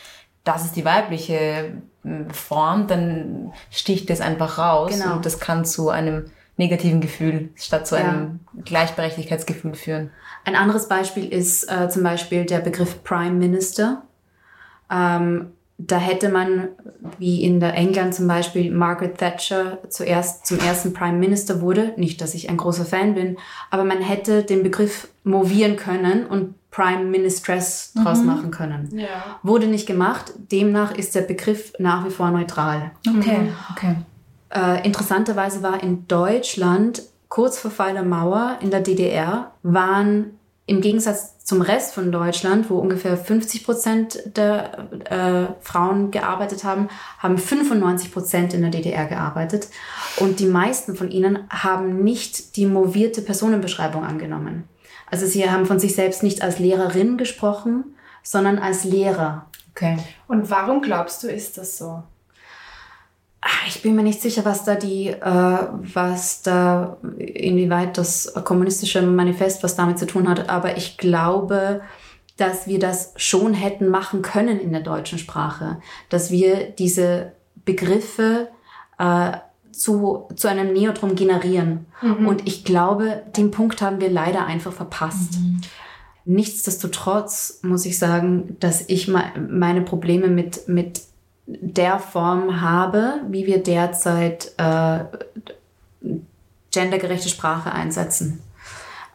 [0.44, 1.74] das ist die weibliche
[2.04, 5.16] m, Form, dann sticht das einfach raus Genau.
[5.16, 6.26] und das kann zu einem
[6.58, 8.02] negativen Gefühl statt zu Ja.
[8.04, 10.12] einem Gleichberechtigkeitsgefühl führen.
[10.46, 14.02] Ein anderes Beispiel ist äh, zum Beispiel der Begriff Prime Minister.
[14.92, 16.68] Ähm, da hätte man,
[17.18, 21.94] wie in der England zum Beispiel, Margaret Thatcher zuerst zum ersten Prime Minister wurde.
[21.98, 23.38] Nicht, dass ich ein großer Fan bin,
[23.72, 28.90] aber man hätte den Begriff movieren können und Prime Ministress draus machen können.
[28.98, 29.40] Ja.
[29.44, 30.34] Wurde nicht gemacht.
[30.52, 32.92] Demnach ist der Begriff nach wie vor neutral.
[33.08, 33.96] Okay, okay.
[34.50, 40.80] Äh, interessanterweise war in Deutschland kurz vor Fall der Mauer in der DDR waren im
[40.80, 46.88] Gegensatz zum Rest von Deutschland, wo ungefähr 50 Prozent der äh, Frauen gearbeitet haben,
[47.20, 49.68] haben 95 Prozent in der DDR gearbeitet.
[50.18, 54.64] Und die meisten von ihnen haben nicht die movierte Personenbeschreibung angenommen.
[55.12, 59.46] Also sie haben von sich selbst nicht als Lehrerin gesprochen, sondern als Lehrer.
[59.72, 59.98] Okay.
[60.28, 62.04] Und warum glaubst du, ist das so?
[63.42, 69.02] Ah, Ich bin mir nicht sicher, was da die, äh, was da, inwieweit das kommunistische
[69.02, 71.82] Manifest was damit zu tun hat, aber ich glaube,
[72.38, 77.34] dass wir das schon hätten machen können in der deutschen Sprache, dass wir diese
[77.66, 78.50] Begriffe
[78.98, 79.32] äh,
[79.72, 81.86] zu, zu einem Neotrum generieren.
[82.28, 85.38] Und ich glaube, den Punkt haben wir leider einfach verpasst.
[86.26, 91.02] Nichtsdestotrotz muss ich sagen, dass ich me- meine Probleme mit, mit
[91.48, 95.00] der Form habe, wie wir derzeit äh,
[96.72, 98.42] gendergerechte Sprache einsetzen.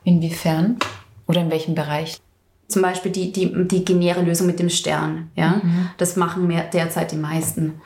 [0.05, 0.79] Inwiefern?
[1.27, 2.21] Oder in welchem Bereich?
[2.69, 5.31] Zum Beispiel die, die, die genäre Lösung mit dem Stern.
[5.37, 5.61] Ja?
[5.99, 7.81] Das machen mehr derzeit die meisten.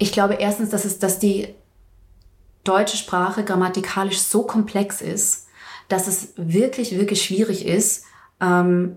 [0.00, 1.54] Ich glaube erstens, dass, es, dass die
[2.64, 5.46] deutsche Sprache grammatikalisch so komplex ist,
[5.88, 8.04] dass es wirklich, wirklich schwierig ist,
[8.40, 8.96] ähm,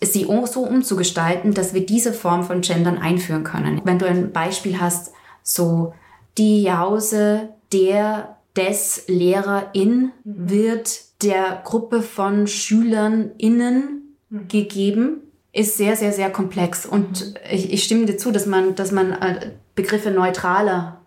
[0.00, 3.80] sie so umzugestalten, dass wir diese Form von Gendern einführen können.
[3.82, 5.94] Wenn du ein Beispiel hast, so
[6.36, 16.12] die Jause, der, des Lehrerin wird der Gruppe von Schülern innen gegeben, ist sehr, sehr,
[16.12, 16.86] sehr komplex.
[16.86, 19.50] Und ich, ich stimme dir zu, dass man, dass man äh,
[19.82, 20.98] Begriffe neutraler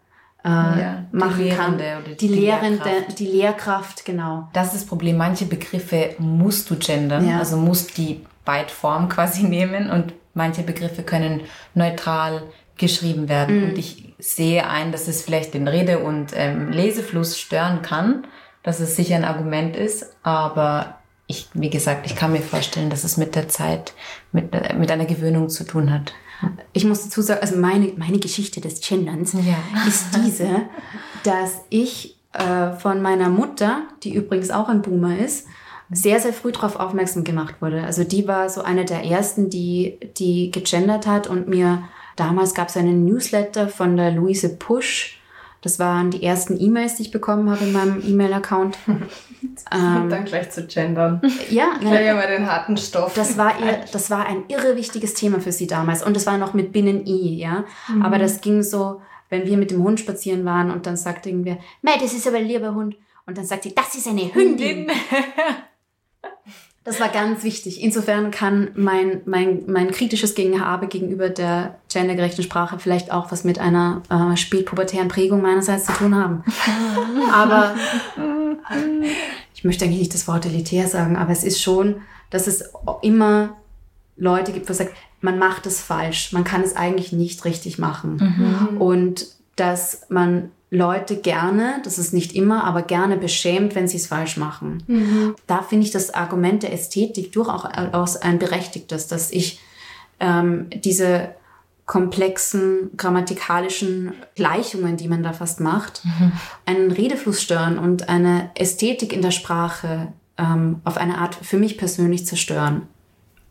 [0.44, 1.78] äh, Ja, machen kann.
[2.08, 3.20] Die die Lehrende, Lehrkraft.
[3.20, 4.50] die Lehrkraft, genau.
[4.54, 5.18] Das ist das Problem.
[5.18, 7.38] Manche Begriffe musst du gendern, Ja.
[7.40, 11.42] also musst die Beidform quasi nehmen und manche Begriffe können
[11.76, 12.44] neutral
[12.78, 13.64] geschrieben werden.
[13.72, 18.26] Und ich sehe ein, dass es vielleicht den Rede- und ähm, Lesefluss stören kann,
[18.64, 20.96] dass es sicher ein Argument ist, aber
[21.28, 23.94] ich, wie gesagt, ich kann mir vorstellen, dass es mit der Zeit,
[24.32, 26.14] mit, mit einer Gewöhnung zu tun hat.
[26.74, 29.58] Ich muss dazu sagen, also meine, meine Geschichte des Genderns ja.
[29.88, 30.62] ist diese,
[31.24, 35.48] dass ich äh, von meiner Mutter, die übrigens auch ein Boomer ist,
[35.92, 37.84] sehr, sehr früh darauf aufmerksam gemacht wurde.
[37.84, 41.84] Also die war so eine der ersten, die, die gegendert hat und mir
[42.16, 45.21] damals gab es einen Newsletter von der Luise Pusch.
[45.62, 48.78] Das waren die ersten E-Mails, die ich bekommen habe in meinem E-Mail-Account.
[48.88, 51.22] ähm, dann gleich zu gendern.
[51.52, 53.14] Ja, gleich einmal den harten Stoff.
[53.14, 56.40] Das war ihr, das war ein irre wichtiges Thema für sie damals und das war
[56.40, 57.66] noch mit Binnen-I, ja.
[57.88, 58.02] Mhm.
[58.02, 61.60] Aber das ging so, wenn wir mit dem Hund spazieren waren und dann sagte irgendwer,
[61.84, 62.98] Mei, das ist aber ein lieber Hund.
[63.28, 64.90] Und dann sagt sie, das ist eine Hündin.
[66.84, 67.84] Das war ganz wichtig.
[67.84, 73.60] Insofern kann mein, mein, mein kritisches Gegenhabe gegenüber der gendergerechten Sprache vielleicht auch was mit
[73.60, 76.44] einer äh, spätpubertären Prägung meinerseits zu tun haben.
[77.32, 77.76] aber
[79.54, 82.64] ich möchte eigentlich nicht das Wort elitär sagen, aber es ist schon, dass es
[83.04, 83.58] immer
[84.18, 88.70] Leute gibt, wo sagt, man macht es falsch, man kann es eigentlich nicht richtig machen.
[88.72, 88.82] Mhm.
[88.82, 94.08] Und dass man Leute gerne, das ist nicht immer, aber gerne beschämt, wenn sie es
[94.08, 94.82] falsch machen.
[94.88, 95.36] Mhm.
[95.46, 99.60] Da finde ich das Argument der Ästhetik durchaus ein berechtigtes, dass ich
[100.22, 101.36] ähm, diese
[101.86, 106.32] komplexen grammatikalischen Gleichungen, die man da fast macht, mhm.
[106.66, 111.78] einen Redefluss stören und eine Ästhetik in der Sprache ähm, auf eine Art für mich
[111.78, 112.84] persönlich zerstören.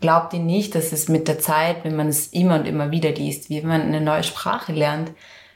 [0.01, 3.13] Glaubt ihr nicht, dass es mit der Zeit, wenn man es immer und immer wieder
[3.13, 5.11] liest, wie wenn man eine neue Sprache lernt,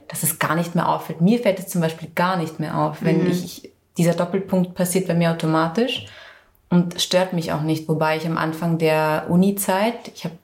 [0.09, 1.21] dass es gar nicht mehr auffällt.
[1.21, 3.31] Mir fällt es zum Beispiel gar nicht mehr auf, wenn mhm.
[3.31, 6.07] ich, dieser Doppelpunkt passiert bei mir automatisch
[6.71, 7.89] und stört mich auch nicht.
[7.89, 10.35] Wobei ich am Anfang der Uni-Zeit, ich habe,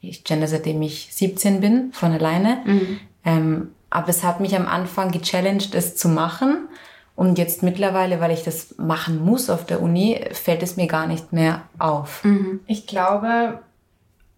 [0.00, 3.00] ich gender seitdem ich 17 bin, von alleine, mhm.
[3.24, 6.68] ähm, aber es hat mich am Anfang gechallenged, es zu machen.
[7.16, 11.06] Und jetzt mittlerweile, weil ich das machen muss auf der Uni, fällt es mir gar
[11.06, 12.24] nicht mehr auf.
[12.24, 12.60] Mhm.
[12.66, 13.60] Ich glaube,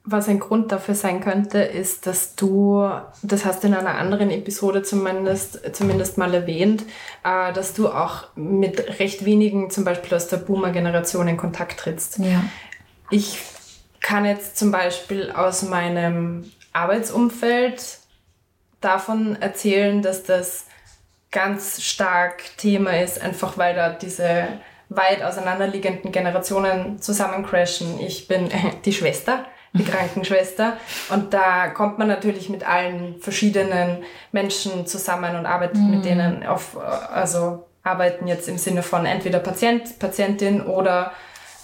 [0.09, 2.89] was ein Grund dafür sein könnte, ist, dass du,
[3.23, 6.85] das hast du in einer anderen Episode zumindest, zumindest mal erwähnt,
[7.25, 12.19] äh, dass du auch mit recht wenigen, zum Beispiel aus der Boomer-Generation, in Kontakt trittst.
[12.19, 12.45] Ja.
[13.11, 13.41] Ich
[14.01, 17.99] kann jetzt zum Beispiel aus meinem Arbeitsumfeld
[18.81, 20.67] davon erzählen, dass das
[21.33, 24.47] ganz stark Thema ist, einfach weil da diese
[24.89, 27.99] weit auseinanderliegenden Generationen zusammencrashen.
[27.99, 28.49] Ich bin
[28.85, 30.77] die Schwester die Krankenschwester.
[31.11, 35.91] Und da kommt man natürlich mit allen verschiedenen Menschen zusammen und arbeitet mhm.
[35.91, 41.13] mit denen auf, also arbeiten jetzt im Sinne von entweder Patient, Patientin oder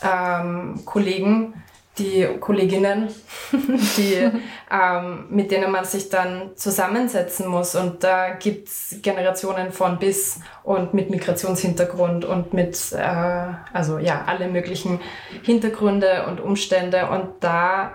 [0.02, 1.54] ähm, Kollegen,
[1.98, 3.08] die Kolleginnen,
[3.96, 4.14] die,
[4.70, 7.74] ähm, mit denen man sich dann zusammensetzen muss.
[7.74, 14.48] Und da gibt's Generationen von bis und mit Migrationshintergrund und mit, äh, also ja, alle
[14.48, 15.00] möglichen
[15.42, 17.08] Hintergründe und Umstände.
[17.08, 17.92] Und da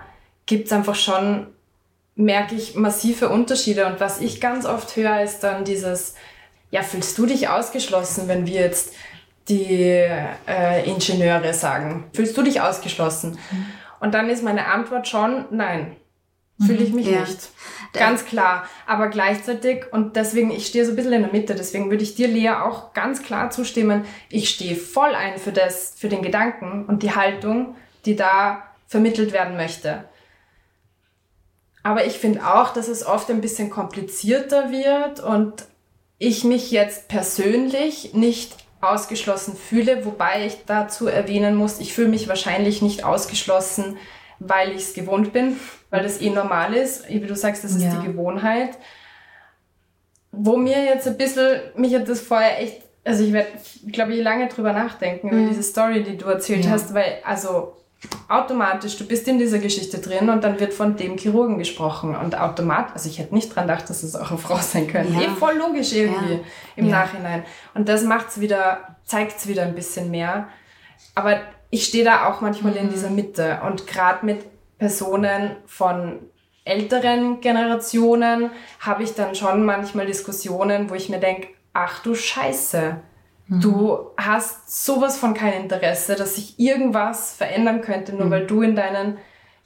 [0.48, 1.46] gibt's einfach schon,
[2.16, 3.86] merke ich, massive Unterschiede.
[3.86, 6.14] Und was ich ganz oft höre, ist dann dieses,
[6.72, 8.92] ja, fühlst du dich ausgeschlossen, wenn wir jetzt
[9.48, 10.04] die
[10.48, 12.10] äh, Ingenieure sagen?
[12.12, 13.38] Fühlst du dich ausgeschlossen?
[13.50, 13.66] Mhm.
[14.00, 15.96] Und dann ist meine Antwort schon, nein,
[16.64, 16.96] fühle ich mhm.
[16.96, 17.20] mich ja.
[17.20, 17.50] nicht.
[17.92, 18.64] Ganz klar.
[18.86, 22.14] Aber gleichzeitig, und deswegen, ich stehe so ein bisschen in der Mitte, deswegen würde ich
[22.14, 26.86] dir, Lea, auch ganz klar zustimmen, ich stehe voll ein für das, für den Gedanken
[26.86, 30.04] und die Haltung, die da vermittelt werden möchte.
[31.82, 35.64] Aber ich finde auch, dass es oft ein bisschen komplizierter wird und
[36.18, 42.28] ich mich jetzt persönlich nicht ausgeschlossen fühle, wobei ich dazu erwähnen muss, ich fühle mich
[42.28, 43.96] wahrscheinlich nicht ausgeschlossen,
[44.38, 45.56] weil ich es gewohnt bin,
[45.90, 47.08] weil das eh normal ist.
[47.08, 47.96] Wie du sagst, das ist ja.
[47.96, 48.78] die Gewohnheit.
[50.30, 53.50] Wo mir jetzt ein bisschen, mich hat das vorher echt, also ich werde,
[53.90, 55.38] glaube ich, lange drüber nachdenken, mhm.
[55.38, 56.72] über diese Story, die du erzählt ja.
[56.72, 57.76] hast, weil, also
[58.28, 62.38] automatisch, du bist in dieser Geschichte drin und dann wird von dem Chirurgen gesprochen und
[62.38, 65.14] automatisch, also ich hätte nicht dran gedacht, dass es auch eine Frau sein könnte.
[65.14, 65.22] Ja.
[65.22, 66.40] Eh voll logisch irgendwie ja.
[66.76, 67.00] im ja.
[67.00, 67.44] Nachhinein.
[67.74, 70.48] Und das macht's wieder, zeigt's wieder ein bisschen mehr.
[71.14, 72.78] Aber ich stehe da auch manchmal mhm.
[72.78, 74.44] in dieser Mitte und gerade mit
[74.78, 76.20] Personen von
[76.64, 83.00] älteren Generationen habe ich dann schon manchmal Diskussionen, wo ich mir denke, ach du Scheiße,
[83.48, 83.98] Du mhm.
[84.18, 88.30] hast sowas von kein Interesse, dass sich irgendwas verändern könnte, nur mhm.
[88.30, 89.18] weil du in deinen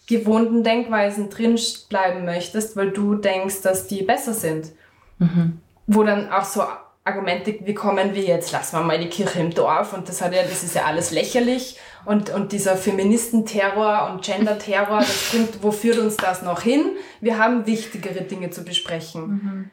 [0.07, 1.59] gewohnten Denkweisen drin
[1.89, 4.73] bleiben möchtest, weil du denkst, dass die besser sind.
[5.19, 5.61] Mhm.
[5.87, 6.63] Wo dann auch so
[7.05, 10.33] Argumente, wie kommen wir jetzt, lassen wir mal die Kirche im Dorf und das hat
[10.33, 15.73] ja, das ist ja alles lächerlich und, und dieser Feministenterror und Gender-Terror, das bringt, wo
[15.73, 16.85] führt uns das noch hin?
[17.21, 19.27] Wir haben wichtigere Dinge zu besprechen.
[19.27, 19.71] Mhm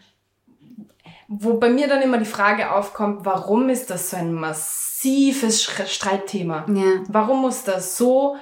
[1.32, 6.66] wo bei mir dann immer die Frage aufkommt, warum ist das so ein massives Streitthema.
[6.68, 7.04] Ja.
[7.08, 8.36] Warum muss das so,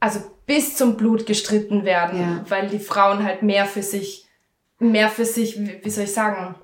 [0.00, 2.18] also bis zum Blut gestritten werden?
[2.18, 2.44] Ja.
[2.48, 4.26] Weil die Frauen halt mehr für sich,
[4.78, 6.54] mehr für sich, wie soll ich sagen,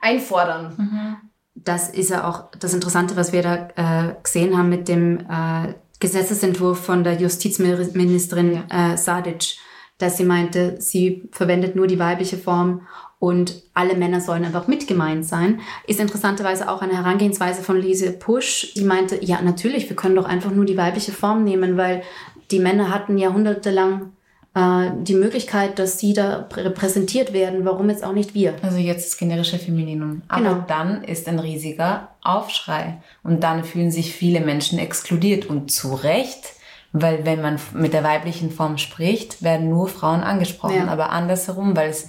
[0.00, 0.74] einfordern.
[0.76, 1.16] Mhm.
[1.54, 5.74] Das ist ja auch das Interessante, was wir da äh, gesehen haben mit dem äh,
[6.00, 9.58] Gesetzesentwurf von der Justizministerin äh, Sadic,
[9.98, 12.82] dass sie meinte, sie verwendet nur die weibliche Form
[13.24, 18.12] und alle Männer sollen einfach mit gemeint sein, ist interessanterweise auch eine Herangehensweise von Lise
[18.12, 22.02] Pusch, die meinte, ja natürlich, wir können doch einfach nur die weibliche Form nehmen, weil
[22.50, 24.12] die Männer hatten jahrhundertelang
[24.54, 27.64] äh, die Möglichkeit, dass sie da repräsentiert werden.
[27.64, 28.56] Warum jetzt auch nicht wir?
[28.60, 30.20] Also jetzt das generische Femininum.
[30.28, 30.64] Aber genau.
[30.68, 32.98] dann ist ein riesiger Aufschrei.
[33.22, 35.46] Und dann fühlen sich viele Menschen exkludiert.
[35.46, 36.52] Und zu Recht,
[36.92, 40.86] weil wenn man mit der weiblichen Form spricht, werden nur Frauen angesprochen.
[40.86, 40.88] Ja.
[40.88, 42.08] Aber andersherum, weil es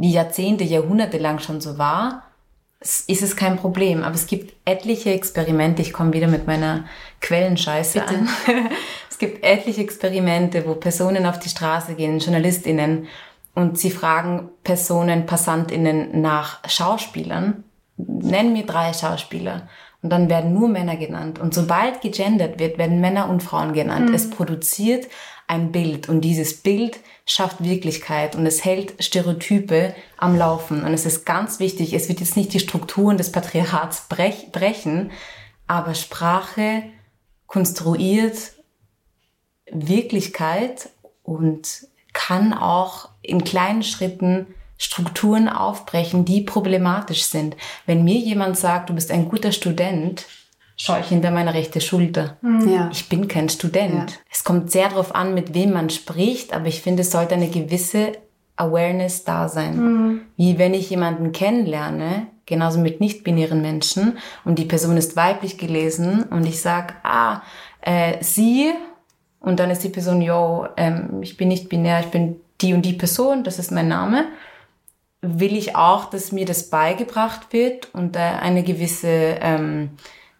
[0.00, 2.24] Jahrzehnte, Jahrhunderte lang schon so war,
[2.80, 4.02] ist es kein Problem.
[4.02, 5.82] Aber es gibt etliche Experimente.
[5.82, 6.84] Ich komme wieder mit meiner
[7.20, 8.14] Quellenscheiße Bitte.
[8.14, 8.28] an.
[9.10, 13.06] es gibt etliche Experimente, wo Personen auf die Straße gehen, JournalistInnen,
[13.54, 17.64] und sie fragen Personen, PassantInnen nach Schauspielern.
[17.98, 19.68] Nenn mir drei Schauspieler.
[20.00, 21.38] Und dann werden nur Männer genannt.
[21.38, 24.08] Und sobald gegendert wird, werden Männer und Frauen genannt.
[24.08, 24.14] Mhm.
[24.14, 25.06] Es produziert
[25.52, 26.08] ein Bild.
[26.08, 30.82] Und dieses Bild schafft Wirklichkeit und es hält Stereotype am Laufen.
[30.82, 35.12] Und es ist ganz wichtig, es wird jetzt nicht die Strukturen des Patriarchats brech, brechen,
[35.66, 36.84] aber Sprache
[37.46, 38.54] konstruiert
[39.70, 40.88] Wirklichkeit
[41.22, 44.46] und kann auch in kleinen Schritten
[44.78, 47.56] Strukturen aufbrechen, die problematisch sind.
[47.84, 50.26] Wenn mir jemand sagt, du bist ein guter Student,
[50.76, 52.36] schaue ich hinter meine rechte Schulter.
[52.42, 52.68] Mhm.
[52.68, 52.90] Ja.
[52.92, 54.10] Ich bin kein Student.
[54.10, 54.16] Ja.
[54.30, 57.48] Es kommt sehr darauf an, mit wem man spricht, aber ich finde, es sollte eine
[57.48, 58.12] gewisse
[58.56, 59.76] Awareness da sein.
[59.76, 60.20] Mhm.
[60.36, 66.24] Wie wenn ich jemanden kennenlerne, genauso mit nicht-binären Menschen, und die Person ist weiblich gelesen
[66.24, 67.42] und ich sag, ah,
[67.80, 68.72] äh, sie,
[69.40, 72.82] und dann ist die Person, yo, ähm, ich bin nicht binär, ich bin die und
[72.82, 74.26] die Person, das ist mein Name,
[75.20, 79.08] will ich auch, dass mir das beigebracht wird und äh, eine gewisse
[79.40, 79.90] ähm,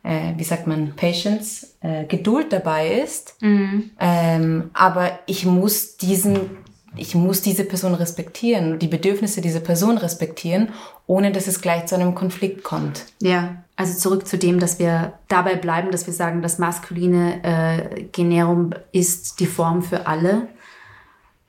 [0.02, 3.36] äh, wie sagt man, Patience, äh, Geduld dabei ist.
[3.40, 3.90] Mhm.
[4.00, 6.50] Ähm, aber ich muss diesen,
[6.96, 10.70] ich muss diese Person respektieren, die Bedürfnisse dieser Person respektieren,
[11.06, 13.06] ohne dass es gleich zu einem Konflikt kommt.
[13.20, 18.02] Ja, also zurück zu dem, dass wir dabei bleiben, dass wir sagen, das maskuline äh,
[18.12, 20.48] Generum ist die Form für alle.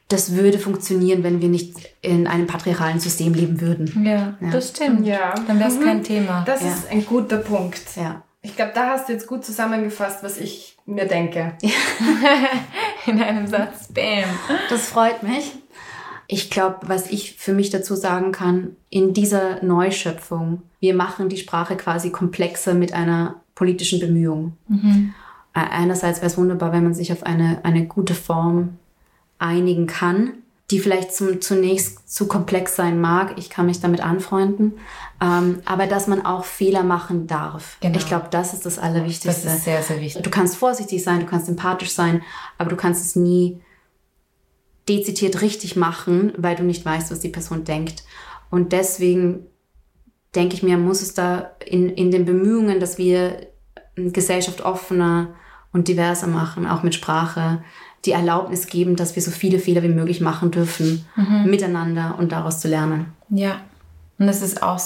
[0.09, 4.03] Das würde funktionieren, wenn wir nicht in einem patriarchalen System leben würden.
[4.05, 4.51] Ja, ja.
[4.51, 5.07] das stimmt.
[5.07, 5.33] Ja.
[5.47, 5.83] Dann wäre es mhm.
[5.83, 6.43] kein Thema.
[6.45, 6.67] Das ja.
[6.67, 7.81] ist ein guter Punkt.
[7.95, 8.21] Ja.
[8.45, 11.53] Ich glaube, da hast du jetzt gut zusammengefasst, was ich mir denke.
[13.07, 13.87] In einem Satz.
[13.87, 14.25] Bam.
[14.69, 15.53] Das freut mich.
[16.27, 21.37] Ich glaube, was ich für mich dazu sagen kann, in dieser Neuschöpfung, wir machen die
[21.37, 24.57] Sprache quasi komplexer mit einer politischen Bemühung.
[24.67, 25.13] Mhm.
[25.53, 28.77] Einerseits wäre es wunderbar, wenn man sich auf eine, eine gute Form
[29.37, 30.33] einigen kann,
[30.73, 33.35] die vielleicht zum, zunächst zu komplex sein mag.
[33.37, 34.73] Ich kann mich damit anfreunden.
[35.21, 37.77] Ähm, aber dass man auch Fehler machen darf.
[37.79, 37.95] Genau.
[37.95, 39.45] Ich glaube, das ist das Allerwichtigste.
[39.45, 40.23] Das ist sehr, sehr wichtig.
[40.23, 42.23] Du kannst vorsichtig sein, du kannst empathisch sein,
[42.57, 43.61] aber du kannst es nie
[44.89, 48.03] dezidiert richtig machen, weil du nicht weißt, was die Person denkt.
[48.49, 49.45] Und deswegen
[50.33, 53.45] denke ich mir, muss es da in, in den Bemühungen, dass wir
[53.95, 55.35] Gesellschaft offener
[55.71, 57.63] und diverser machen, auch mit Sprache,
[58.05, 61.49] die Erlaubnis geben, dass wir so viele Fehler wie möglich machen dürfen, mhm.
[61.49, 63.07] miteinander und daraus zu lernen.
[63.29, 63.61] Ja,
[64.19, 64.79] und das ist auch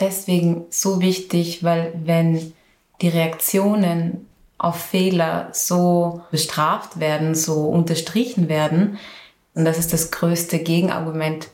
[0.00, 2.52] deswegen so wichtig, weil wenn
[3.00, 4.26] die Reaktionen
[4.58, 8.98] auf Fehler so bestraft werden, so unterstrichen werden,
[9.54, 11.48] und das ist das größte Gegenargument,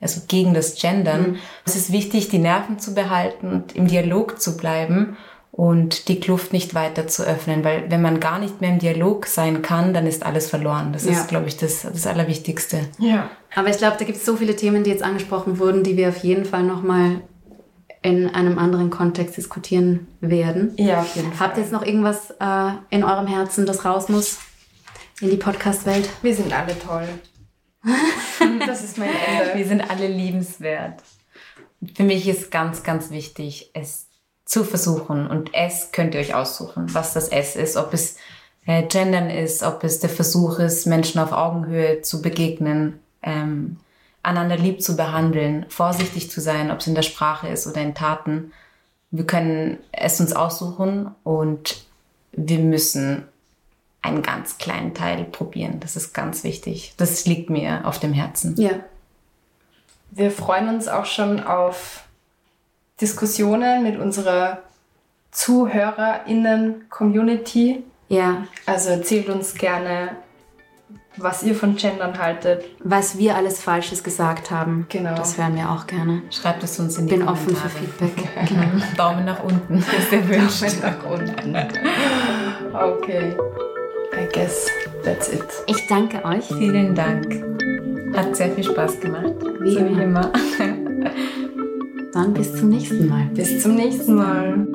[0.00, 1.36] also gegen das Gendern, mhm.
[1.64, 5.16] es ist wichtig, die Nerven zu behalten und im Dialog zu bleiben
[5.56, 9.26] und die Kluft nicht weiter zu öffnen, weil wenn man gar nicht mehr im Dialog
[9.26, 10.92] sein kann, dann ist alles verloren.
[10.92, 11.12] Das ja.
[11.12, 12.80] ist, glaube ich, das, das Allerwichtigste.
[12.98, 13.30] Ja.
[13.54, 16.08] Aber ich glaube, da gibt es so viele Themen, die jetzt angesprochen wurden, die wir
[16.08, 17.20] auf jeden Fall nochmal
[18.02, 20.72] in einem anderen Kontext diskutieren werden.
[20.76, 21.46] Ja, auf jeden Fall.
[21.46, 24.40] Habt ihr jetzt noch irgendwas äh, in eurem Herzen, das raus muss
[25.20, 26.08] in die Podcast-Welt?
[26.22, 27.06] Wir sind alle toll.
[28.66, 29.56] das ist mein Ende.
[29.56, 31.00] Wir sind alle liebenswert.
[31.94, 34.08] Für mich ist ganz, ganz wichtig, es
[34.44, 35.26] zu versuchen.
[35.26, 38.16] Und S könnt ihr euch aussuchen, was das S ist, ob es
[38.66, 43.78] äh, Gendern ist, ob es der Versuch ist, Menschen auf Augenhöhe zu begegnen, ähm,
[44.22, 47.94] einander lieb zu behandeln, vorsichtig zu sein, ob es in der Sprache ist oder in
[47.94, 48.52] Taten.
[49.10, 51.84] Wir können es uns aussuchen und
[52.32, 53.28] wir müssen
[54.02, 55.80] einen ganz kleinen Teil probieren.
[55.80, 56.94] Das ist ganz wichtig.
[56.96, 58.54] Das liegt mir auf dem Herzen.
[58.56, 58.70] Ja.
[60.10, 62.03] Wir freuen uns auch schon auf
[63.00, 64.58] Diskussionen mit unserer
[65.32, 67.82] ZuhörerInnen-Community.
[68.08, 68.44] Ja.
[68.66, 70.10] Also erzählt uns gerne,
[71.16, 72.64] was ihr von Gendern haltet.
[72.80, 74.86] Was wir alles Falsches gesagt haben.
[74.88, 75.14] Genau.
[75.14, 76.22] Das hören wir auch gerne.
[76.30, 77.54] Schreibt es uns in die Bin Kommentare.
[77.54, 78.28] offen für Feedback.
[78.48, 78.62] Genau.
[78.96, 80.62] Daumen nach unten, ist erwünscht.
[80.62, 81.56] Daumen nach unten.
[82.74, 83.34] Okay.
[84.16, 84.68] I guess
[85.04, 85.42] that's it.
[85.66, 86.44] Ich danke euch.
[86.46, 87.42] Vielen Dank.
[88.16, 89.34] Hat sehr viel Spaß gemacht.
[89.60, 90.30] Wie so wie immer.
[92.14, 93.28] Dann bis zum nächsten Mal.
[93.34, 94.68] Bis zum nächsten Mal.